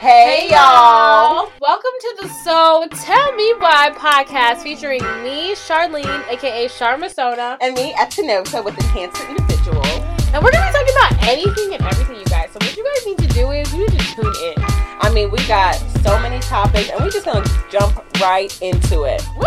[0.00, 1.50] Hey, y'all.
[1.60, 7.56] Welcome to the So Tell Me Why podcast featuring me, Charlene, aka Charmasona.
[7.60, 9.84] And me, Echinota, with the cancer individual.
[10.32, 12.48] And we're going to be talking about anything and everything, you guys.
[12.52, 14.54] So, what you guys need to do is you need to tune in.
[15.00, 15.74] I mean, we got
[16.04, 19.20] so many topics, and we're just going to jump right into it.
[19.36, 19.46] Woo!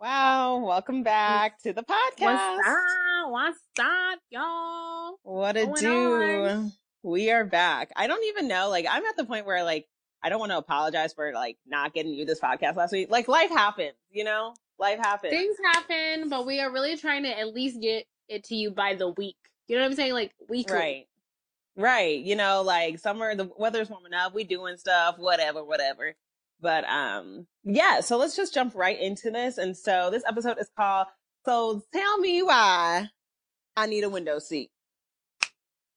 [0.00, 2.56] Wow, welcome back to the podcast.
[2.56, 3.30] What's up?
[3.30, 5.18] What's up, y'all?
[5.22, 6.44] What a do.
[6.46, 6.72] on?
[7.02, 7.90] We are back.
[7.96, 8.68] I don't even know.
[8.68, 9.86] Like, I'm at the point where, like,
[10.22, 13.10] I don't want to apologize for, like, not getting you this podcast last week.
[13.10, 14.54] Like, life happens, you know?
[14.78, 15.32] Life happens.
[15.32, 18.94] Things happen, but we are really trying to at least get it to you by
[18.94, 19.36] the week.
[19.68, 20.12] You know what I'm saying?
[20.12, 20.76] Like, weekly.
[20.76, 21.06] Right.
[21.76, 22.20] Right.
[22.20, 26.14] You know, like summer, the weather's warming up, we doing stuff, whatever, whatever.
[26.60, 29.58] But um yeah, so let's just jump right into this.
[29.58, 31.06] And so this episode is called
[31.46, 33.08] So Tell Me Why
[33.76, 34.70] I Need a Window Seat.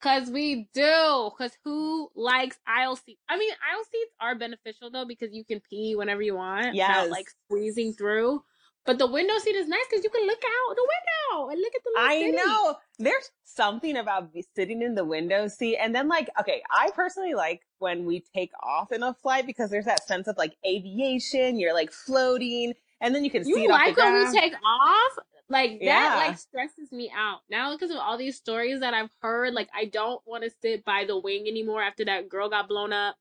[0.02, 1.32] Cause we do.
[1.38, 3.22] Cause who likes aisle seats?
[3.28, 7.10] I mean, aisle seats are beneficial though because you can pee whenever you want without
[7.10, 8.44] like squeezing through.
[8.86, 11.74] But the window seat is nice because you can look out the window and look
[11.76, 12.32] at the I city.
[12.34, 12.76] know.
[13.00, 17.62] There's something about sitting in the window seat and then like okay, I personally like
[17.80, 21.74] when we take off in a flight because there's that sense of like aviation, you're
[21.74, 24.54] like floating and then you can see You it off like the when we take
[24.54, 25.12] off?
[25.50, 26.16] Like that Yeah.
[26.16, 27.42] like stresses me out.
[27.50, 30.84] Now because of all these stories that I've heard, like I don't want to sit
[30.84, 33.16] by the wing anymore after that girl got blown up.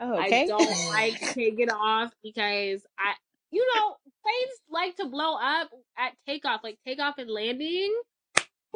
[0.00, 0.44] oh, okay.
[0.44, 3.14] I don't like taking off because I,
[3.50, 7.92] you know, planes like to blow up at takeoff, like takeoff and landing.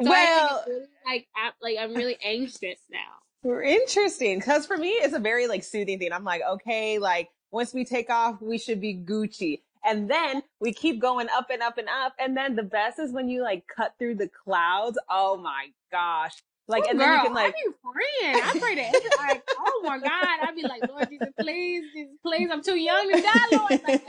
[0.01, 3.61] So well, really, like, ap- like I'm really anxious now.
[3.61, 6.11] Interesting because for me, it's a very like soothing thing.
[6.13, 9.61] I'm like, okay, like once we take off, we should be Gucci.
[9.85, 12.13] And then we keep going up and up and up.
[12.19, 14.97] And then the best is when you like cut through the clouds.
[15.09, 16.33] Oh my gosh.
[16.67, 18.43] Like, Oh, and girl, then you can like, I be praying.
[18.43, 20.39] I pray to every, like, oh my God.
[20.43, 22.49] I'd be like, Lord Jesus, please, Jesus, please.
[22.51, 23.81] I'm too young to die, Lord.
[23.87, 24.01] Like,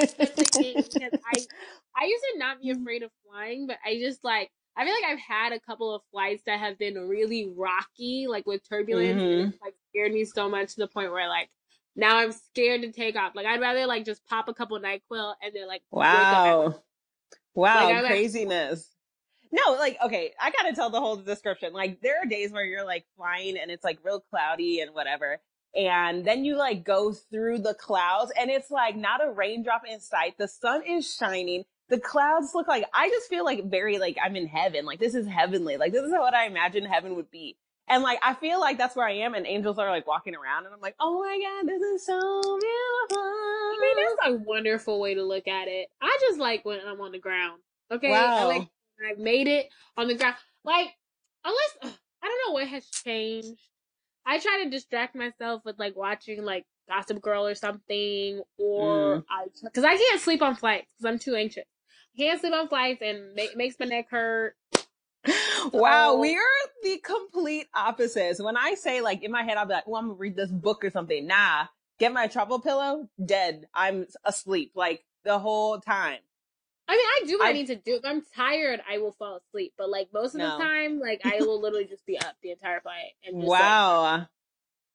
[1.33, 1.47] I,
[1.97, 5.05] I used to not be afraid of flying, but I just like, I feel like
[5.11, 9.49] I've had a couple of flights that have been really rocky, like with turbulence, Mhm.
[9.53, 11.51] it's like scared me so much to the point where like
[11.97, 13.33] now I'm scared to take off.
[13.35, 16.57] Like I'd rather like just pop a couple Nyquil and then like wake up at-
[16.57, 16.83] wow.
[17.55, 17.93] Wow.
[17.93, 18.89] Like, craziness.
[19.53, 21.73] No, like, okay, I gotta tell the whole description.
[21.73, 25.41] Like, there are days where you're like flying and it's like real cloudy and whatever.
[25.75, 30.01] And then you like go through the clouds and it's like not a raindrop in
[30.01, 30.39] sight.
[30.39, 31.65] The sun is shining.
[31.89, 34.85] The clouds look like, I just feel like very like I'm in heaven.
[34.85, 35.77] Like, this is heavenly.
[35.77, 37.57] Like, this is what I imagine heaven would be.
[37.91, 40.65] And like, I feel like that's where I am and angels are like walking around
[40.67, 43.19] and I'm like, oh my God, this is so beautiful.
[43.19, 45.89] I mean, that's a wonderful way to look at it.
[46.01, 47.61] I just like when I'm on the ground.
[47.91, 48.49] Okay, I Wow.
[48.49, 48.69] like
[48.99, 50.37] when I've made it on the ground.
[50.65, 50.89] Like
[51.45, 51.93] unless ugh,
[52.23, 53.61] I don't know what has changed.
[54.27, 59.25] I try to distract myself with like watching like Gossip Girl or something, or Mm.
[59.31, 61.65] I because I can't sleep on flights because I'm too anxious.
[62.15, 64.55] I can't sleep on flights and ma- makes my neck hurt.
[65.73, 66.41] Wow, we are
[66.83, 68.41] the complete opposites.
[68.43, 70.51] When I say like in my head, I'll be like, "Oh, I'm gonna read this
[70.51, 71.67] book or something." Nah,
[71.99, 73.67] get my travel pillow, dead.
[73.75, 76.19] I'm asleep like the whole time.
[76.89, 77.97] I mean, I do what I, I- need to do.
[77.97, 79.75] If I'm tired, I will fall asleep.
[79.79, 80.57] But like most of No.
[80.59, 83.13] the time, like I will literally just be up the entire flight.
[83.25, 84.27] And just, like, Wow,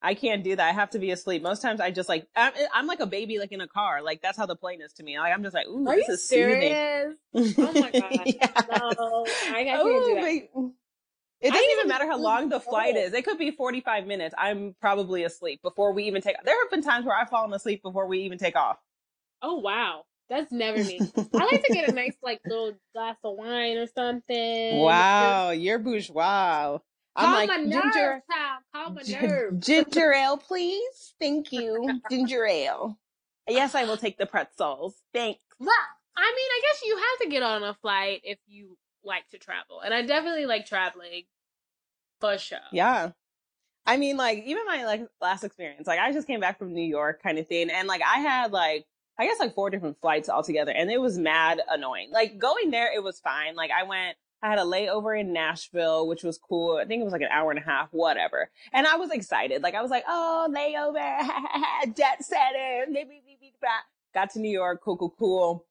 [0.05, 0.69] I can't do that.
[0.69, 1.41] I have to be asleep.
[1.41, 4.03] Most times, I just like I'm, I'm like a baby, like in a car.
[4.03, 5.17] Like that's how the plane is to me.
[5.17, 7.15] Like I'm just like, "Ooh, Are this is soothing." serious?
[7.57, 8.21] Oh my god.
[8.25, 8.51] Yeah.
[8.69, 10.71] No, I, I can't Oh, do that.
[11.41, 13.01] It doesn't even even matter how long the flight oh.
[13.01, 13.13] is.
[13.13, 14.33] It could be 45 minutes.
[14.37, 16.45] I'm probably asleep before we even take off.
[16.45, 18.77] There have been times where I've fallen asleep before we even take off.
[19.41, 20.03] Oh wow.
[20.29, 20.99] That's never me.
[21.35, 24.77] I like to get a nice like little glass of wine or something.
[24.77, 26.79] Wow, you're bourgeois.
[27.15, 28.63] I'm Calm like my ginger, nerves, child.
[28.73, 29.65] Calm my nerves.
[29.65, 31.13] ginger ale, please.
[31.19, 32.97] Thank you, ginger ale.
[33.47, 34.95] Yes, I will take the pretzels.
[35.13, 35.39] Thanks.
[35.59, 35.69] But
[36.17, 39.37] I mean, I guess you have to get on a flight if you like to
[39.37, 41.23] travel, and I definitely like traveling
[42.19, 42.59] for sure.
[42.71, 43.11] Yeah.
[43.87, 46.83] I mean, like, even my like last experience, like I just came back from New
[46.83, 47.69] York kind of thing.
[47.69, 48.85] And like I had like
[49.17, 52.09] I guess like four different flights altogether and it was mad annoying.
[52.11, 53.55] Like going there, it was fine.
[53.55, 56.77] Like I went I had a layover in Nashville, which was cool.
[56.77, 58.51] I think it was like an hour and a half, whatever.
[58.71, 59.63] And I was excited.
[59.63, 62.21] Like I was like, oh, layover, jet
[63.59, 63.69] blah.
[64.13, 65.65] got to New York, cool, cool, cool.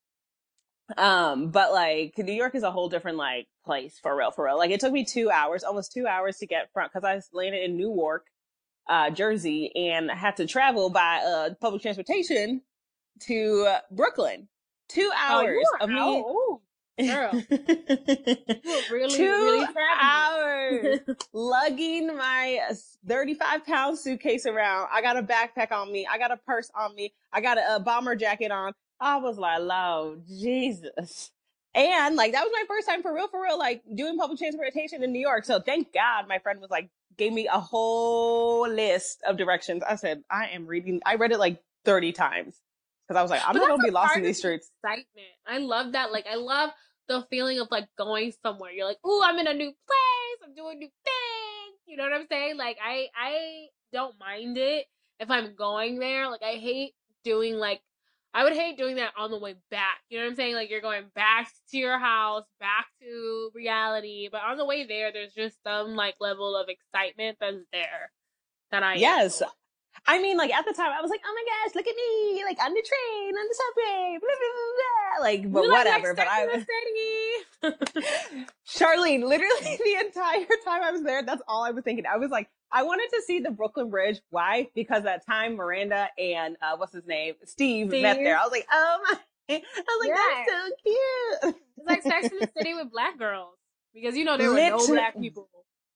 [0.98, 4.58] Um, but like New York is a whole different like place for real, for real.
[4.58, 7.62] Like it took me two hours, almost two hours to get from because I landed
[7.62, 8.26] in Newark,
[8.88, 12.60] uh, Jersey, and I had to travel by uh public transportation
[13.28, 14.48] to uh, Brooklyn.
[14.88, 15.98] Two hours you were of me.
[16.00, 16.24] out.
[16.99, 17.32] Girl.
[18.91, 19.67] really, Two really
[20.00, 21.00] hours
[21.32, 22.61] lugging my
[23.06, 24.88] 35 pound suitcase around.
[24.93, 26.06] I got a backpack on me.
[26.11, 27.12] I got a purse on me.
[27.32, 28.73] I got a, a bomber jacket on.
[29.00, 31.32] I was like, Lord Jesus.
[31.75, 35.02] And like, that was my first time for real, for real, like doing public transportation
[35.02, 35.44] in New York.
[35.44, 39.82] So thank God my friend was like, gave me a whole list of directions.
[39.82, 42.61] I said, I am reading, I read it like 30 times
[43.06, 44.70] because I was like, I'm But not to be lost in these streets.
[44.82, 45.26] Excitement.
[45.46, 46.12] I love that.
[46.12, 46.70] Like, I love
[47.08, 48.70] the feeling of like going somewhere.
[48.72, 50.38] You're like, ooh, I'm in a new place.
[50.44, 51.78] I'm doing new things.
[51.86, 52.56] You know what I'm saying?
[52.56, 54.86] Like, I I don't mind it
[55.20, 56.30] if I'm going there.
[56.30, 57.80] Like, I hate doing like.
[58.36, 60.00] I would hate doing that on the way back.
[60.10, 60.56] You know what I'm saying?
[60.56, 65.12] Like you're going back to your house, back to reality, but on the way there,
[65.12, 68.10] there's just some like level of excitement that's there
[68.72, 69.40] that I Yes.
[69.40, 69.52] enjoy.
[70.06, 72.44] I mean, like at the time, I was like, "Oh my gosh, look at me!
[72.44, 76.02] Like on the train, on the subway, blah blah blah." Like, but You like, like,
[76.02, 76.14] whatever.
[76.14, 76.46] but I,
[77.62, 78.04] City.
[78.68, 82.04] Charlene, literally the entire time I was there, that's all I was thinking.
[82.06, 84.20] I was like, I wanted to see the Brooklyn Bridge.
[84.30, 84.68] Why?
[84.74, 88.24] Because that time Miranda and uh, what's his name, Steve, met Steve.
[88.24, 88.38] there.
[88.38, 89.18] I was like, oh my!
[89.56, 90.16] I was like, Yeah.
[90.36, 90.70] that's so
[91.50, 91.56] cute.
[91.78, 93.54] It's like Sex in the City with black girls
[93.94, 95.48] because you know there were no Liter- black people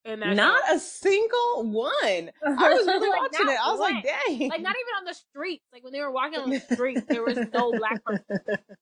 [0.09, 0.35] in that.
[0.37, 0.77] Not show.
[0.77, 2.31] a single one.
[2.45, 3.59] I was really Like, watching it.
[3.65, 4.49] I was like, dang.
[4.49, 5.65] like not even on the streets.
[5.73, 8.25] Like when they were walking on the streets, there was no black person.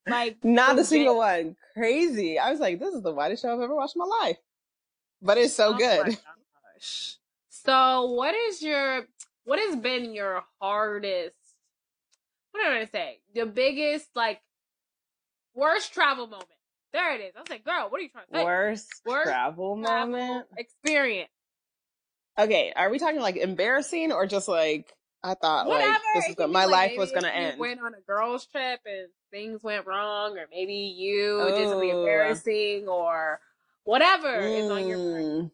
[0.08, 1.56] Like Not a single one.
[1.75, 2.38] Crazy.
[2.38, 4.37] I was like, this is the whitest show I've ever watched in my life.
[5.23, 6.17] But it's so Oh good.
[7.49, 9.06] So what is your
[9.44, 11.34] what has been your hardest
[12.52, 13.20] what am I gonna say?
[13.34, 14.40] The biggest like
[15.55, 16.49] worst travel moment.
[16.96, 17.32] There it is.
[17.37, 18.43] I was like, girl, what are you trying to say?
[18.43, 20.46] Worst, Worst travel Travel moment.
[20.56, 21.28] experience.
[22.38, 25.90] Okay, are we talking like embarrassing or just like I thought Whatever.
[25.90, 27.56] like this is could go- my like, life was gonna end?
[27.56, 31.90] You went on a girls trip and things went wrong, or maybe you did something
[31.90, 33.40] embarrassing, or
[33.84, 35.26] whatever is on your mind.
[35.26, 35.50] Mm.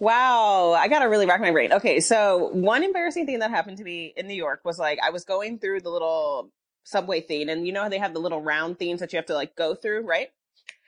[0.00, 1.72] Wow, I gotta really rack my brain.
[1.72, 5.10] Okay, so one embarrassing thing that happened to me in New York was like I
[5.10, 6.50] was going through the little
[6.82, 9.26] subway thing, and you know how they have the little round things that you have
[9.26, 10.30] to like go through, right?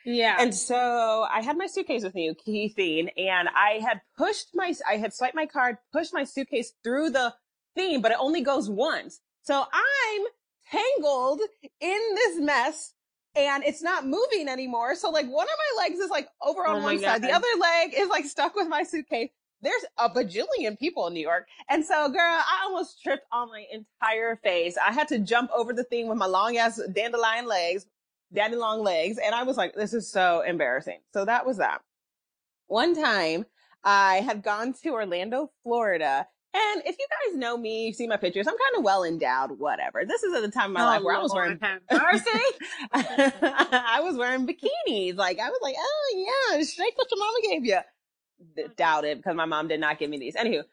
[0.07, 0.37] Yeah.
[0.39, 4.73] And so I had my suitcase with me, key thing, and I had pushed my,
[4.89, 7.35] I had swiped my card, pushed my suitcase through the
[7.75, 9.21] thing, but it only goes once.
[9.43, 10.23] So I'm
[10.71, 11.41] tangled
[11.81, 12.95] in this mess
[13.35, 14.95] and it's not moving anymore.
[14.95, 17.23] So like one of my legs is like over on Oh one side.
[17.23, 19.31] The other leg is like stuck with my suitcase.
[19.61, 21.49] There's a bajillion people in New York.
[21.69, 24.77] And so girl, I almost tripped on my entire face.
[24.77, 27.87] I had to jump over the thing with my long ass dandelion legs,
[28.37, 29.19] daddy long legs.
[29.25, 31.01] And I was like, this is so embarrassing.
[31.15, 31.83] So that was that.
[32.69, 33.47] One time
[33.85, 36.29] I had gone to Orlando, Florida.
[36.55, 39.59] And if you guys know me, you see my pictures, I'm kind of well endowed,
[39.59, 40.05] whatever.
[40.07, 41.61] This is at the time of my Oh, life where I was wearing
[41.93, 42.31] mercy.
[42.93, 45.17] I was wearing bikinis.
[45.17, 47.79] Like I was like, oh yeah, shake what your mama gave you.
[47.79, 50.37] Oh, D- doubt it because my mom did not give me these.
[50.37, 50.65] Anywho,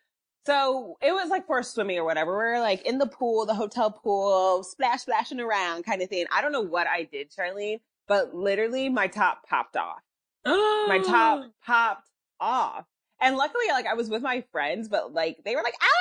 [0.46, 2.38] so it was like for swimming or whatever.
[2.38, 6.26] We are like in the pool, the hotel pool, splash splashing around kind of thing.
[6.34, 10.02] I don't know what I did, Charlene, but literally my top popped off.
[10.46, 11.50] My top oh.
[11.66, 12.10] popped
[12.40, 12.86] off.
[13.22, 16.00] And luckily, like I was with my friends, but like they were like, "Oh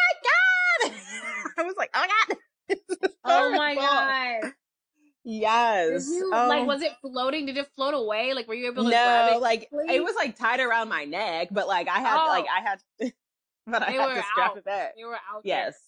[0.82, 0.96] my god!"
[1.58, 2.36] I was like, "Oh my god!"
[3.24, 4.52] Oh my god.
[5.24, 6.08] Yes.
[6.08, 6.48] You, Oh.
[6.48, 7.46] like, was it floating?
[7.46, 8.34] Did it float away?
[8.34, 9.40] Like, were you able to grab no, it?
[9.40, 9.94] like quickly?
[9.94, 12.28] it was like tied around my neck, but like I had Oh.
[12.28, 13.12] like I had,
[13.66, 14.56] but I They had were to strap out.
[14.58, 14.96] it back.
[14.96, 15.78] They were out Yes,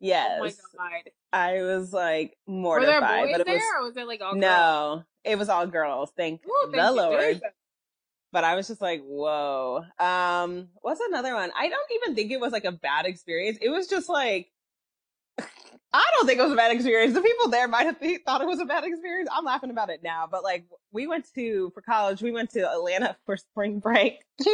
[0.00, 0.10] there.
[0.10, 0.40] yes.
[0.40, 1.10] Oh my god.
[1.32, 3.00] I was like mortified.
[3.00, 4.42] Were there boys but it there, or was it like all girls?
[4.42, 6.10] no, it was all girls.
[6.16, 7.40] Thank Ooh, the thank Lord.
[8.32, 9.84] But I was just like, whoa.
[9.98, 11.50] Um, what's another one?
[11.56, 13.58] I don't even think it was like a bad experience.
[13.60, 14.50] It was just like,
[15.94, 17.12] I don't think it was a bad experience.
[17.14, 19.28] The people there might have th- thought it was a bad experience.
[19.32, 22.70] I'm laughing about it now, but like we went to, for college, we went to
[22.70, 24.20] Atlanta for spring break.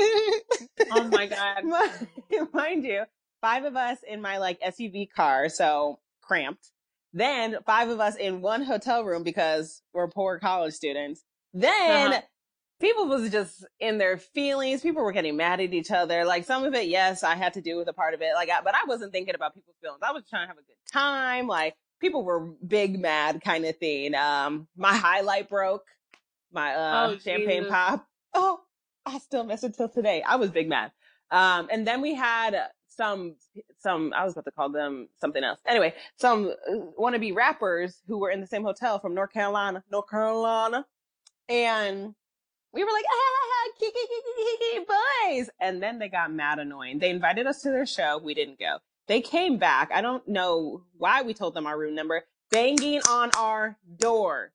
[0.90, 1.64] Oh my god.
[2.52, 3.04] Mind you,
[3.40, 6.70] five of us in my like SUV car, so cramped.
[7.12, 11.24] Then five of us in one hotel room because we're poor college students.
[11.52, 12.20] Then Uh-huh.
[12.80, 14.82] People was just in their feelings.
[14.82, 16.24] People were getting mad at each other.
[16.24, 18.34] Like some of it, yes, I had to do with a part of it.
[18.34, 20.00] Like, I, but I wasn't thinking about people's feelings.
[20.02, 21.46] I was trying to have a good time.
[21.46, 24.14] Like people were big mad kind of thing.
[24.14, 25.84] Um, my highlight broke.
[26.52, 27.70] My uh, Oh, champagne Jesus.
[27.70, 28.06] pop.
[28.34, 28.60] Oh,
[29.04, 30.22] I still miss it till today.
[30.22, 30.92] I was big mad.
[31.30, 32.56] Um, and then we had
[32.88, 33.36] some,
[33.78, 35.60] some, I was about to call them something else.
[35.66, 40.08] Anyway, some uh, wannabe rappers who were in the same hotel from North Carolina, North
[40.08, 40.86] Carolina.
[41.50, 42.14] And
[42.72, 45.50] we were like, ah, boys.
[45.60, 46.98] And then they got mad annoying.
[46.98, 48.18] They invited us to their show.
[48.18, 48.78] We didn't go.
[49.06, 49.90] They came back.
[49.94, 54.52] I don't know why we told them our room number, banging on our door.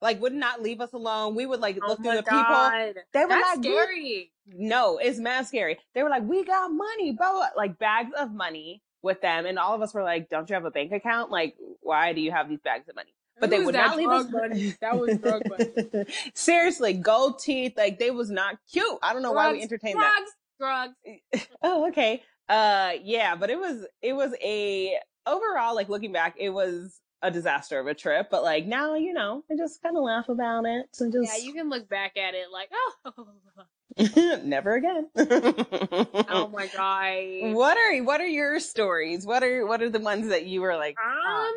[0.00, 1.34] like would not leave us alone.
[1.34, 3.02] We would like Oh look through my the people.
[3.12, 4.32] They were That's like, scary.
[4.46, 5.78] No, it's mad scary.
[5.94, 7.42] They were like, we got money, bro.
[7.56, 9.46] Like bags of money with them.
[9.46, 11.30] And all of us were like, don't you have a bank account?
[11.30, 13.14] Like, why do you have these bags of money?
[13.40, 14.30] But they would not leave us.
[14.30, 14.74] money?
[14.80, 16.06] That was drug money.
[16.34, 17.74] Seriously, gold teeth.
[17.76, 18.98] Like they was not cute.
[19.02, 20.24] I don't know why we Drugs, entertained that.
[20.58, 20.94] drugs,
[21.32, 21.46] drugs.
[21.62, 22.22] Oh, okay.
[22.48, 24.94] Uh, yeah, but it was, it was a,
[25.26, 28.28] overall, like looking back, it was a disaster of a trip.
[28.30, 30.86] But like now, you know, I just kind of laugh about it.
[30.92, 32.70] So just, Yeah, you can look back at it like,
[33.16, 35.08] oh, never again.
[35.16, 37.54] oh my god.
[37.54, 39.24] What are what are your stories?
[39.26, 40.96] What are what are the ones that you were like?
[40.98, 41.52] Um,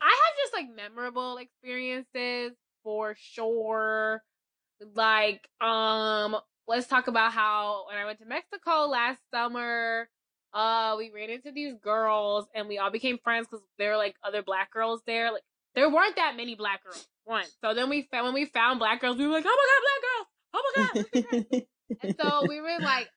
[0.00, 2.52] I have just like memorable experiences
[2.82, 4.22] for sure.
[4.94, 6.36] Like, um,
[6.66, 10.08] let's talk about how when I went to Mexico last summer,
[10.54, 14.16] uh, we ran into these girls and we all became friends because there were like
[14.24, 15.32] other black girls there.
[15.32, 15.42] Like,
[15.74, 17.06] there weren't that many black girls.
[17.24, 17.44] One.
[17.62, 19.82] So then we found when we found black girls, we were like, oh my god,
[19.84, 20.26] black girls!
[20.54, 20.96] Oh my god!
[20.96, 21.66] look at that."
[22.02, 23.08] and so we were like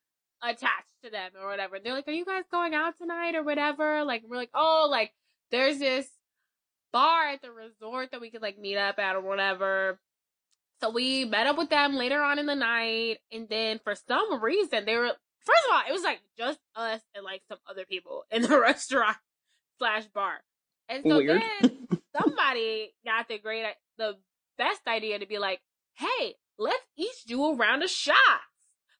[0.43, 1.79] attached to them or whatever.
[1.79, 5.13] They're like, "Are you guys going out tonight or whatever?" Like we're like, "Oh, like
[5.51, 6.09] there's this
[6.91, 9.99] bar at the resort that we could like meet up at or whatever."
[10.81, 14.41] So we met up with them later on in the night, and then for some
[14.43, 15.11] reason they were
[15.45, 18.59] first of all, it was like just us and like some other people in the
[18.59, 19.17] restaurant
[19.77, 20.41] slash bar.
[20.89, 21.41] And so Weird.
[21.61, 21.87] then
[22.19, 23.65] somebody got the great
[23.97, 24.15] the
[24.57, 25.59] best idea to be like,
[25.93, 28.17] "Hey, let's each do a round of shots.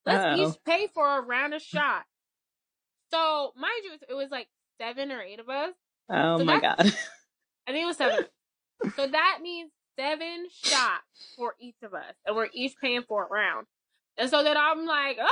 [0.05, 0.50] Let's Uh-oh.
[0.50, 2.07] each pay for a round of shots."
[3.12, 4.48] So, mind you, it was like
[4.79, 5.74] seven or eight of us.
[6.10, 6.93] oh So my god.
[7.72, 8.25] I think it was seven.
[8.98, 13.30] so that means seven shots for each of us, and we're each paying for a
[13.30, 13.66] round.
[14.18, 15.24] And so then I'm like, okay,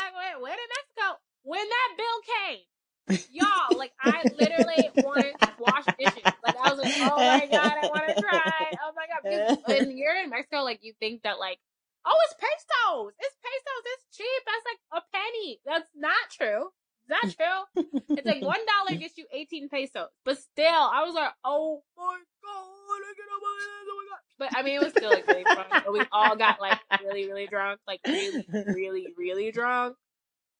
[0.00, 5.52] like when, when in Mexico, when that bill came, y'all, like I literally wanted to
[5.60, 6.24] wash dishes.
[6.42, 8.72] Like I was like, oh my god, I want to try.
[8.82, 11.58] Oh my god, because when you're in Mexico, like you think that like,
[12.06, 14.42] oh, it's pesos, it's pesos, it's cheap.
[14.46, 15.60] That's like a penny.
[15.66, 16.70] That's not true.
[17.08, 17.22] Not
[17.76, 17.84] true.
[18.10, 22.04] It's like one dollar gets you eighteen pesos, but still, I was like, oh my
[22.42, 24.20] god, I get on my hands, oh my god.
[24.38, 25.92] But I mean, it was still like really fun.
[25.92, 29.96] We all got like really, really drunk, like really, really, really drunk.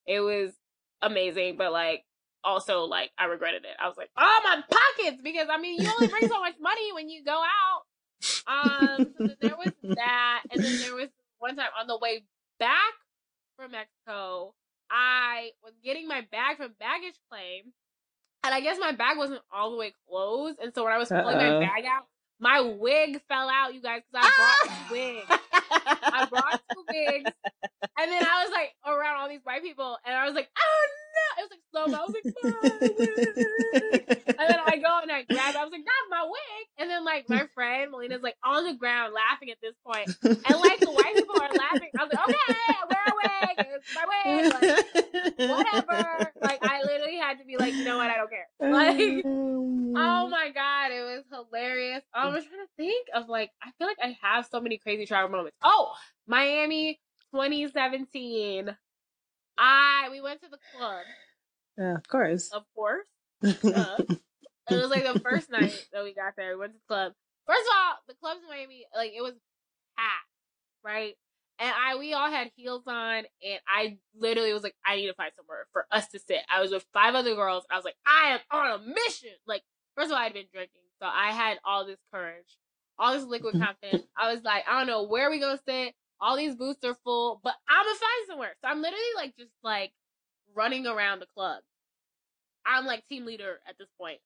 [0.07, 0.51] It was
[1.01, 2.03] amazing, but like
[2.43, 3.75] also like I regretted it.
[3.79, 6.93] I was like, oh my pockets, because I mean, you only bring so much money
[6.93, 7.81] when you go out.
[8.47, 11.09] Um, so there was that, and then there was
[11.39, 12.23] one time on the way
[12.59, 12.93] back
[13.57, 14.53] from Mexico,
[14.89, 17.73] I was getting my bag from baggage claim,
[18.43, 21.09] and I guess my bag wasn't all the way closed, and so when I was
[21.09, 21.59] pulling Uh-oh.
[21.59, 22.05] my bag out,
[22.39, 25.25] my wig fell out, you guys, because I brought wigs.
[25.71, 27.31] I brought two wigs,
[27.97, 30.87] and then I was like around all these white people, and I was like, oh
[31.15, 31.27] no!
[31.37, 31.97] It was like slow mo.
[31.97, 32.25] I was like,
[34.37, 35.55] and then I go and I grab.
[35.55, 35.57] it.
[35.57, 36.67] I was like, that's my wig.
[36.77, 40.59] And then like my friend Melina's like on the ground laughing at this point, and
[40.59, 41.89] like the white people are laughing.
[41.97, 43.67] I was like, okay, I wear a wig.
[43.75, 44.53] It's my wig.
[44.53, 46.31] Like, whatever.
[46.41, 48.09] Like I literally had to be like, you know what?
[48.09, 48.47] I don't care.
[48.61, 49.23] Oh, like.
[49.97, 52.03] Oh my god, it was hilarious.
[52.13, 54.77] Oh, I was trying to think of like I feel like I have so many
[54.77, 55.57] crazy travel moments.
[55.63, 55.93] Oh,
[56.27, 56.99] Miami
[57.33, 58.75] 2017.
[59.57, 61.03] I we went to the club,
[61.77, 62.49] Yeah, of course.
[62.51, 63.05] of course.
[63.45, 63.97] Uh,
[64.69, 66.51] it was like the first night that we got there.
[66.53, 67.13] We went to the club.
[67.45, 69.33] First of all, the clubs in Miami, like it was
[69.97, 70.27] packed,
[70.83, 71.13] right?
[71.59, 75.13] And I we all had heels on, and I literally was like, I need to
[75.13, 76.39] find somewhere for us to sit.
[76.49, 77.63] I was with five other girls.
[77.69, 79.29] I was like, I am on a mission.
[79.45, 79.61] Like,
[79.95, 82.57] first of all, I'd been drinking, so I had all this courage,
[82.97, 84.03] all this liquid confidence.
[84.17, 85.93] I was like, I don't know where we gonna sit.
[86.21, 88.55] All these booths are full, but I'm gonna find somewhere.
[88.61, 89.91] So I'm literally like just like
[90.55, 91.61] running around the club.
[92.65, 94.19] I'm like team leader at this point,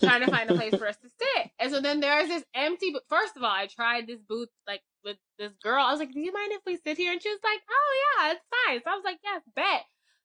[0.00, 1.50] trying to find a place for us to sit.
[1.58, 2.90] And so then there's this empty.
[2.92, 5.84] But first of all, I tried this booth like with this girl.
[5.84, 7.92] I was like, "Do you mind if we sit here?" And she was like, "Oh
[8.02, 9.82] yeah, it's fine." So I was like, "Yes, bet."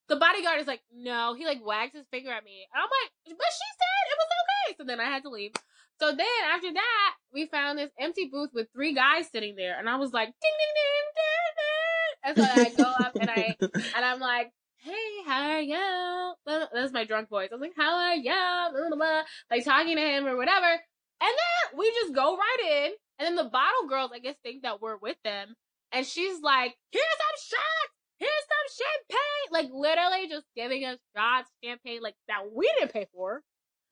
[0.07, 3.11] The bodyguard is like, "No." He like wags his finger at me, and I'm like,
[3.25, 5.53] "But she said it was okay." So then I had to leave.
[5.99, 9.89] So then after that, we found this empty booth with three guys sitting there, and
[9.89, 13.55] I was like, "Ding ding ding ding ding." And so I go up and I
[13.95, 16.33] and I'm like, hey, how are you?
[16.45, 17.49] Blah- That's my drunk voice.
[17.51, 18.23] I was like, how are you?
[18.31, 19.21] Blah, blah, blah.
[19.51, 20.65] Like talking to him or whatever.
[20.67, 20.79] And
[21.21, 22.91] then we just go right in.
[23.19, 25.55] And then the bottle girls, I guess, think that we're with them.
[25.91, 27.93] And she's like, here's some shots.
[28.19, 29.51] Here's some champagne.
[29.51, 33.41] Like literally just giving us shots, champagne, like that we didn't pay for.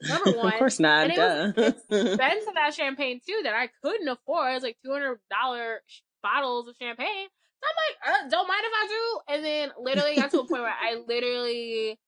[0.02, 0.54] Number one.
[0.54, 1.10] of course not.
[1.10, 1.96] And it was duh.
[1.98, 4.52] expensive that champagne too that I couldn't afford.
[4.52, 5.82] It was like two hundred dollar
[6.22, 7.28] bottles of champagne.
[7.62, 9.34] So I'm like, uh, don't mind if I do.
[9.36, 12.00] And then literally got to a point where I literally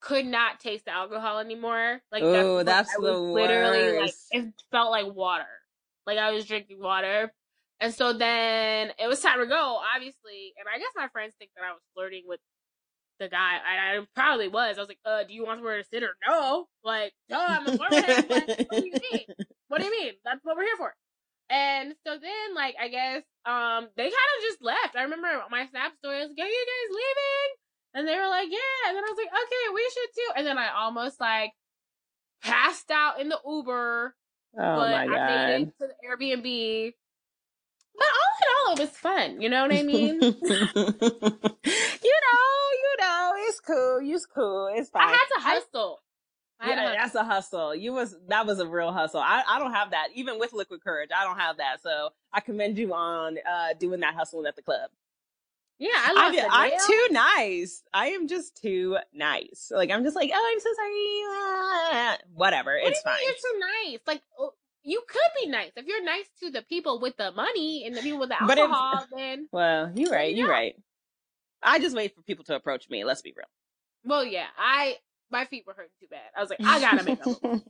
[0.00, 2.00] could not taste the alcohol anymore.
[2.10, 4.26] Like Ooh, was- that's the literally like worst.
[4.32, 5.44] it felt like water.
[6.06, 7.32] Like I was drinking water.
[7.82, 10.52] And so then it was time to go, obviously.
[10.58, 12.40] And I guess my friends think that I was flirting with
[13.20, 13.58] the guy.
[13.62, 14.76] I, I probably was.
[14.76, 16.66] I was like, uh, do you want somewhere to sit or no?
[16.82, 19.26] Like, no, I'm a like, what do you mean?
[19.68, 20.14] What do you mean?
[20.24, 20.94] That's what we're here for.
[21.50, 24.96] And so then, like, I guess, um, they kind of just left.
[24.96, 27.50] I remember my Snap story I was like, are you guys leaving?
[27.94, 28.88] And they were like, yeah.
[28.88, 30.32] And then I was like, okay, we should too.
[30.36, 31.50] And then I almost like
[32.42, 34.14] passed out in the Uber.
[34.56, 35.16] Oh but my god.
[35.16, 36.94] I made it to the Airbnb.
[37.96, 39.40] But all in all, it was fun.
[39.40, 40.14] You know what I mean?
[40.22, 42.40] you know,
[42.82, 43.98] you know, it's cool.
[44.02, 44.70] It's cool.
[44.74, 45.02] It's fine.
[45.08, 46.00] I had to hustle.
[46.60, 46.96] I to Yeah, hustle.
[46.98, 47.74] that's a hustle.
[47.74, 49.20] You was that was a real hustle.
[49.20, 50.08] I, I don't have that.
[50.14, 51.82] Even with liquid courage, I don't have that.
[51.82, 54.90] So I commend you on uh doing that hustling at the club.
[55.78, 57.82] Yeah, I I lost did, a I'm too nice.
[57.94, 59.72] I am just too nice.
[59.74, 60.92] Like I'm just like, oh, I'm so sorry.
[61.32, 62.78] Ah, Whatever.
[62.82, 63.16] What it's fine.
[63.24, 63.58] you're too
[63.90, 63.98] nice?
[64.06, 67.84] Like, oh, you could be nice if you're nice to the people with the money
[67.86, 69.06] and the people with the But if- alcohol.
[69.16, 70.34] then, Well, you're right.
[70.34, 70.74] You're right.
[71.62, 73.04] I just wait for people to approach me.
[73.04, 73.46] Let's be real.
[74.04, 74.96] well, yeah, I
[75.30, 76.20] my feet were hurting too bad.
[76.36, 77.36] I was like, I gotta make up.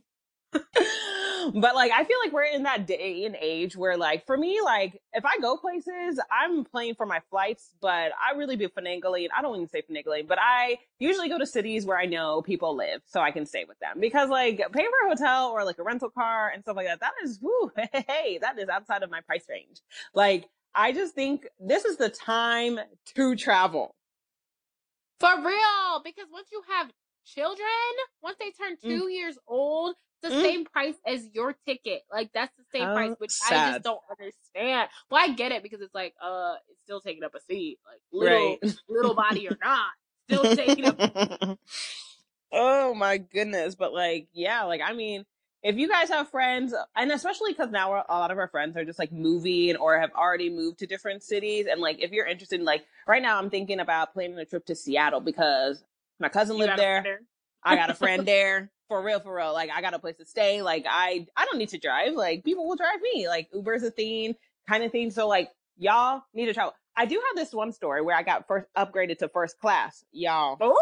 [1.53, 4.59] but like I feel like we're in that day and age where like for me
[4.63, 9.27] like if I go places I'm paying for my flights but I really be finagling
[9.35, 12.75] I don't even say finagling but I usually go to cities where I know people
[12.75, 13.99] live so I can stay with them.
[13.99, 16.99] Because like paying for a hotel or like a rental car and stuff like that
[16.99, 17.71] that is whoo,
[18.07, 19.81] hey that is outside of my price range.
[20.13, 22.79] Like I just think this is the time
[23.15, 23.95] to travel.
[25.19, 26.91] For real, because once you have
[27.25, 27.67] children,
[28.23, 28.81] once they turn mm.
[28.81, 30.41] two years old, the Mm.
[30.41, 32.03] same price as your ticket.
[32.11, 34.89] Like that's the same How price, which I just don't understand.
[35.09, 38.01] Well, I get it because it's like, uh, it's still taking up a seat, like
[38.11, 39.89] little, right little body or not,
[40.27, 40.97] still taking up.
[42.51, 43.75] oh my goodness.
[43.75, 45.25] But like, yeah, like, I mean,
[45.63, 48.85] if you guys have friends, and especially because now a lot of our friends are
[48.85, 51.67] just like moving or have already moved to different cities.
[51.69, 54.65] And like, if you're interested in like, right now I'm thinking about planning a trip
[54.67, 55.83] to Seattle because
[56.19, 57.21] my cousin You lived got there.
[57.63, 58.71] I got a friend there.
[58.91, 59.53] For real, for real.
[59.53, 60.61] Like I got a place to stay.
[60.61, 62.13] Like I I don't need to drive.
[62.13, 63.29] Like people will drive me.
[63.29, 64.35] Like Uber's a thing,
[64.67, 65.11] kind of thing.
[65.11, 66.73] So like y'all need to travel.
[66.93, 70.03] I do have this one story where I got first upgraded to first class.
[70.11, 70.57] Y'all.
[70.61, 70.75] Ooh!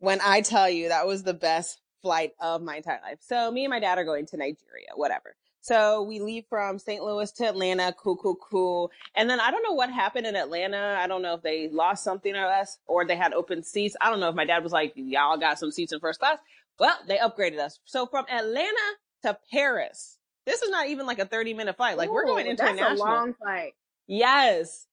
[0.00, 3.18] When I tell you that was the best flight of my entire life.
[3.20, 5.36] So me and my dad are going to Nigeria, whatever.
[5.62, 7.02] So we leave from St.
[7.02, 7.94] Louis to Atlanta.
[7.96, 8.90] Cool, cool, cool.
[9.14, 10.98] And then I don't know what happened in Atlanta.
[10.98, 13.96] I don't know if they lost something or us or they had open seats.
[14.00, 16.38] I don't know if my dad was like, y'all got some seats in first class.
[16.80, 17.78] Well, they upgraded us.
[17.84, 18.76] So from Atlanta
[19.22, 21.96] to Paris, this is not even like a 30 minute flight.
[21.96, 22.88] Like we're going Ooh, international.
[22.88, 23.74] That's a long flight.
[24.08, 24.88] Yes.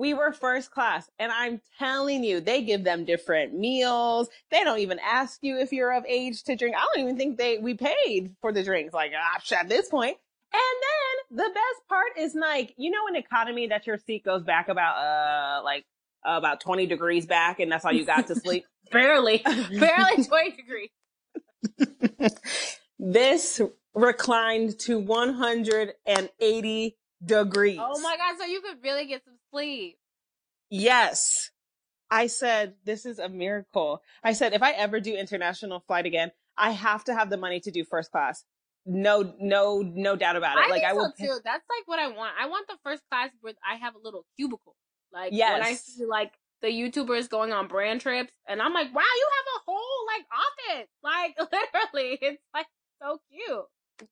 [0.00, 1.10] We were first class.
[1.18, 4.30] And I'm telling you, they give them different meals.
[4.50, 6.74] They don't even ask you if you're of age to drink.
[6.74, 8.94] I don't even think they, we paid for the drinks.
[8.94, 10.16] Like, ah, at this point.
[10.54, 14.42] And then the best part is like, you know, an economy that your seat goes
[14.42, 15.84] back about, uh, like,
[16.24, 18.64] about 20 degrees back and that's all you got to sleep.
[18.90, 20.88] Barely, barely 20 degrees.
[22.98, 23.60] this
[23.94, 27.78] reclined to 180 degrees.
[27.80, 28.36] Oh my god!
[28.38, 29.98] So you could really get some sleep.
[30.70, 31.50] Yes.
[32.10, 34.02] I said, this is a miracle.
[34.24, 37.60] I said, if I ever do international flight again, I have to have the money
[37.60, 38.44] to do first class.
[38.86, 40.64] No, no, no doubt about it.
[40.66, 41.12] I like I will.
[41.16, 41.38] so too.
[41.44, 42.34] That's like what I want.
[42.40, 44.74] I want the first class where I have a little cubicle.
[45.12, 45.84] Like when I Yes.
[45.84, 46.32] see like
[46.62, 50.26] the YouTubers going on brand trips, and I'm like, wow, you have a whole like
[50.32, 50.88] office.
[51.02, 52.66] Like literally, it's like
[53.02, 53.64] so cute.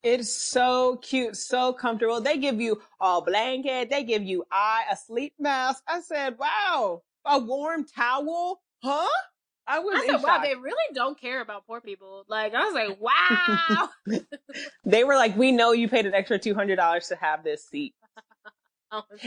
[0.03, 2.21] It's so cute, so comfortable.
[2.21, 3.91] They give you a blanket.
[3.91, 5.83] They give you eye, a sleep mask.
[5.87, 8.61] I said, wow, a warm towel.
[8.83, 9.09] Huh?
[9.67, 10.43] I was I said, wow, shock.
[10.43, 12.25] they really don't care about poor people.
[12.27, 13.89] Like I was like, wow.
[14.85, 17.95] They were like, we know you paid an extra $200 to have this seat.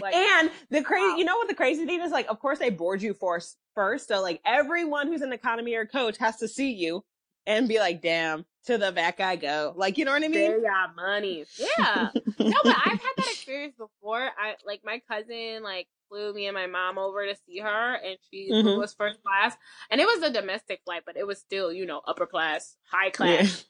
[0.01, 1.17] Like, and the crazy, wow.
[1.17, 2.11] you know what the crazy thing is?
[2.11, 3.39] Like, of course they board you for
[3.75, 4.07] first.
[4.07, 7.03] So like everyone who's in economy or coach has to see you
[7.45, 9.73] and be like, damn, to the back I go.
[9.75, 10.51] Like, you know what I mean?
[10.51, 11.45] they got money.
[11.57, 12.09] Yeah.
[12.13, 14.19] no, but I've had that experience before.
[14.37, 18.17] I like my cousin like flew me and my mom over to see her, and
[18.29, 18.77] she Mhm.
[18.77, 19.55] was first class,
[19.89, 23.09] and it was a domestic flight, but it was still you know upper class, high
[23.09, 23.65] class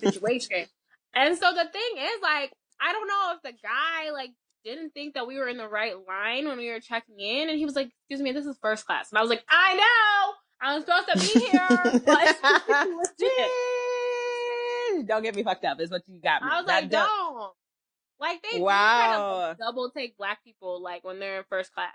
[0.00, 0.66] situation.
[1.14, 4.30] And so the thing is, like, I don't know if the guy like
[4.64, 7.58] didn't think that we were in the right line when we were checking in, and
[7.58, 10.34] he was like, "Excuse me, this is first class," and I was like, "I know."
[10.62, 12.36] I'm supposed to be here, but.
[15.06, 15.80] Don't get me fucked up.
[15.80, 16.48] Is what you got me.
[16.50, 17.52] I was like, don't- don't.
[18.20, 18.74] Like they Wow.
[18.76, 21.94] kind of double take black people like when they're in first class.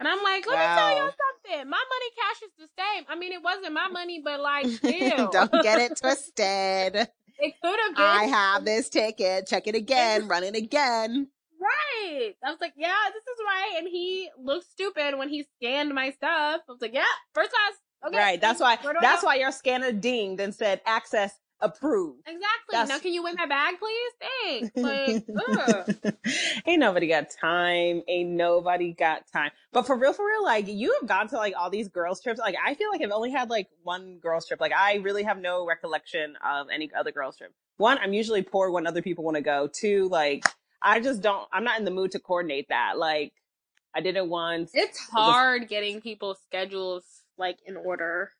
[0.00, 1.12] And I'm like, let me tell y'all
[1.44, 1.70] something.
[1.70, 3.04] My money cash is the same.
[3.08, 6.96] I mean, it wasn't my money, but like, still, Don't get it twisted.
[6.96, 8.04] it could have been.
[8.04, 9.46] I have this ticket.
[9.46, 10.26] Check it again.
[10.26, 11.28] Run it again.
[11.60, 12.32] right.
[12.44, 13.74] I was like, yeah, this is right.
[13.78, 16.62] And he looked stupid when he scanned my stuff.
[16.68, 17.74] I was like, yeah, first class.
[18.06, 18.16] Okay.
[18.16, 18.40] Right.
[18.40, 18.76] That's why.
[18.82, 22.20] Where do I That's why your scanner dinged and said access approved.
[22.26, 22.42] Exactly.
[22.72, 24.12] That's- Now, can you win my bag, please?
[24.20, 24.70] Thanks.
[24.76, 26.14] Like, ugh.
[26.66, 28.02] Ain't nobody got time.
[28.08, 29.50] Ain't nobody got time.
[29.72, 32.40] But for real, for real, like you have gone to like all these girls trips.
[32.40, 34.60] Like I feel like I've only had like one girls trip.
[34.60, 37.54] Like I really have no recollection of any other girls trip.
[37.76, 39.68] One, I'm usually poor when other people want to go.
[39.72, 40.44] Two, like
[40.82, 41.46] I just don't.
[41.52, 42.98] I'm not in the mood to coordinate that.
[42.98, 43.32] Like
[43.94, 44.72] I did it once.
[44.74, 47.04] it's hard getting people's schedules
[47.38, 48.30] like in order.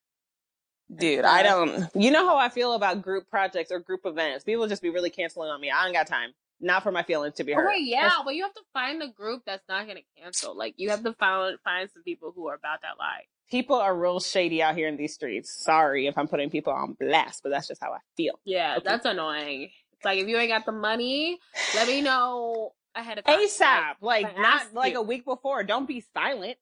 [0.95, 1.89] Dude, I don't.
[1.95, 4.45] You know how I feel about group projects or group events.
[4.45, 5.71] People just be really canceling on me.
[5.71, 6.31] I ain't got time.
[6.61, 7.67] Not for my feelings to be Oh, hurt.
[7.69, 10.57] wait, yeah, but you have to find a group that's not gonna cancel.
[10.57, 13.25] Like you have to find find some people who are about that life.
[13.51, 15.53] People are real shady out here in these streets.
[15.53, 18.39] Sorry if I'm putting people on blast, but that's just how I feel.
[18.45, 18.85] Yeah, Okay.
[18.85, 19.71] that's annoying.
[19.95, 21.39] It's like if you ain't got the money,
[21.75, 23.41] let me know ahead of time.
[23.41, 25.01] ASAP, like I not like you.
[25.01, 25.65] a week before.
[25.65, 26.59] Don't be silent.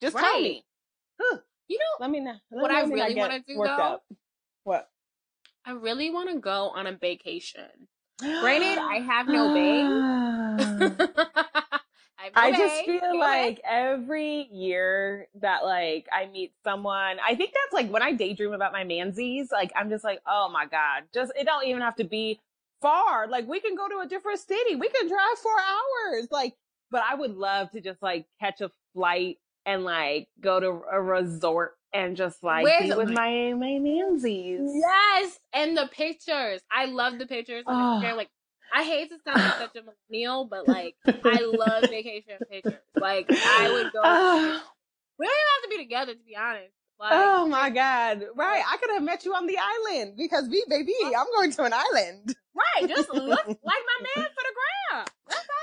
[0.00, 0.64] Just tell me.
[1.20, 1.38] Huh.
[1.72, 2.34] You know, Let me know.
[2.50, 3.60] Let What me I really wanna do, though?
[3.70, 4.04] up.
[4.64, 4.90] What?
[5.64, 7.88] I really want to go on a vacation.
[8.20, 9.88] Granted, I have no bank.
[10.60, 11.78] Ah.
[12.18, 17.34] I, no I just feel no like every year that like I meet someone, I
[17.36, 20.66] think that's like when I daydream about my manzies, like I'm just like, oh my
[20.66, 22.38] God, just it don't even have to be
[22.82, 23.28] far.
[23.28, 24.74] Like we can go to a different city.
[24.76, 26.28] We can drive four hours.
[26.30, 26.54] Like,
[26.90, 31.00] but I would love to just like catch a flight and like go to a
[31.00, 33.14] resort and just like Where's be with it?
[33.14, 34.60] my my mansies.
[34.74, 36.60] Yes, and the pictures.
[36.70, 38.00] I love the pictures Oh.
[38.16, 38.30] Like,
[38.74, 42.80] I hate to sound like such a millennial, but like, I love vacation pictures.
[42.98, 44.00] Like, I would go.
[44.02, 44.62] Oh.
[45.18, 46.72] we don't even have to be together, to be honest.
[46.98, 48.22] Like, Oh my God.
[48.36, 48.62] Right.
[48.66, 51.72] I could have met you on the island because we, baby, I'm going to an
[51.72, 52.34] island.
[52.54, 52.88] right?
[52.88, 54.52] Just look like my man for the
[54.92, 55.04] all.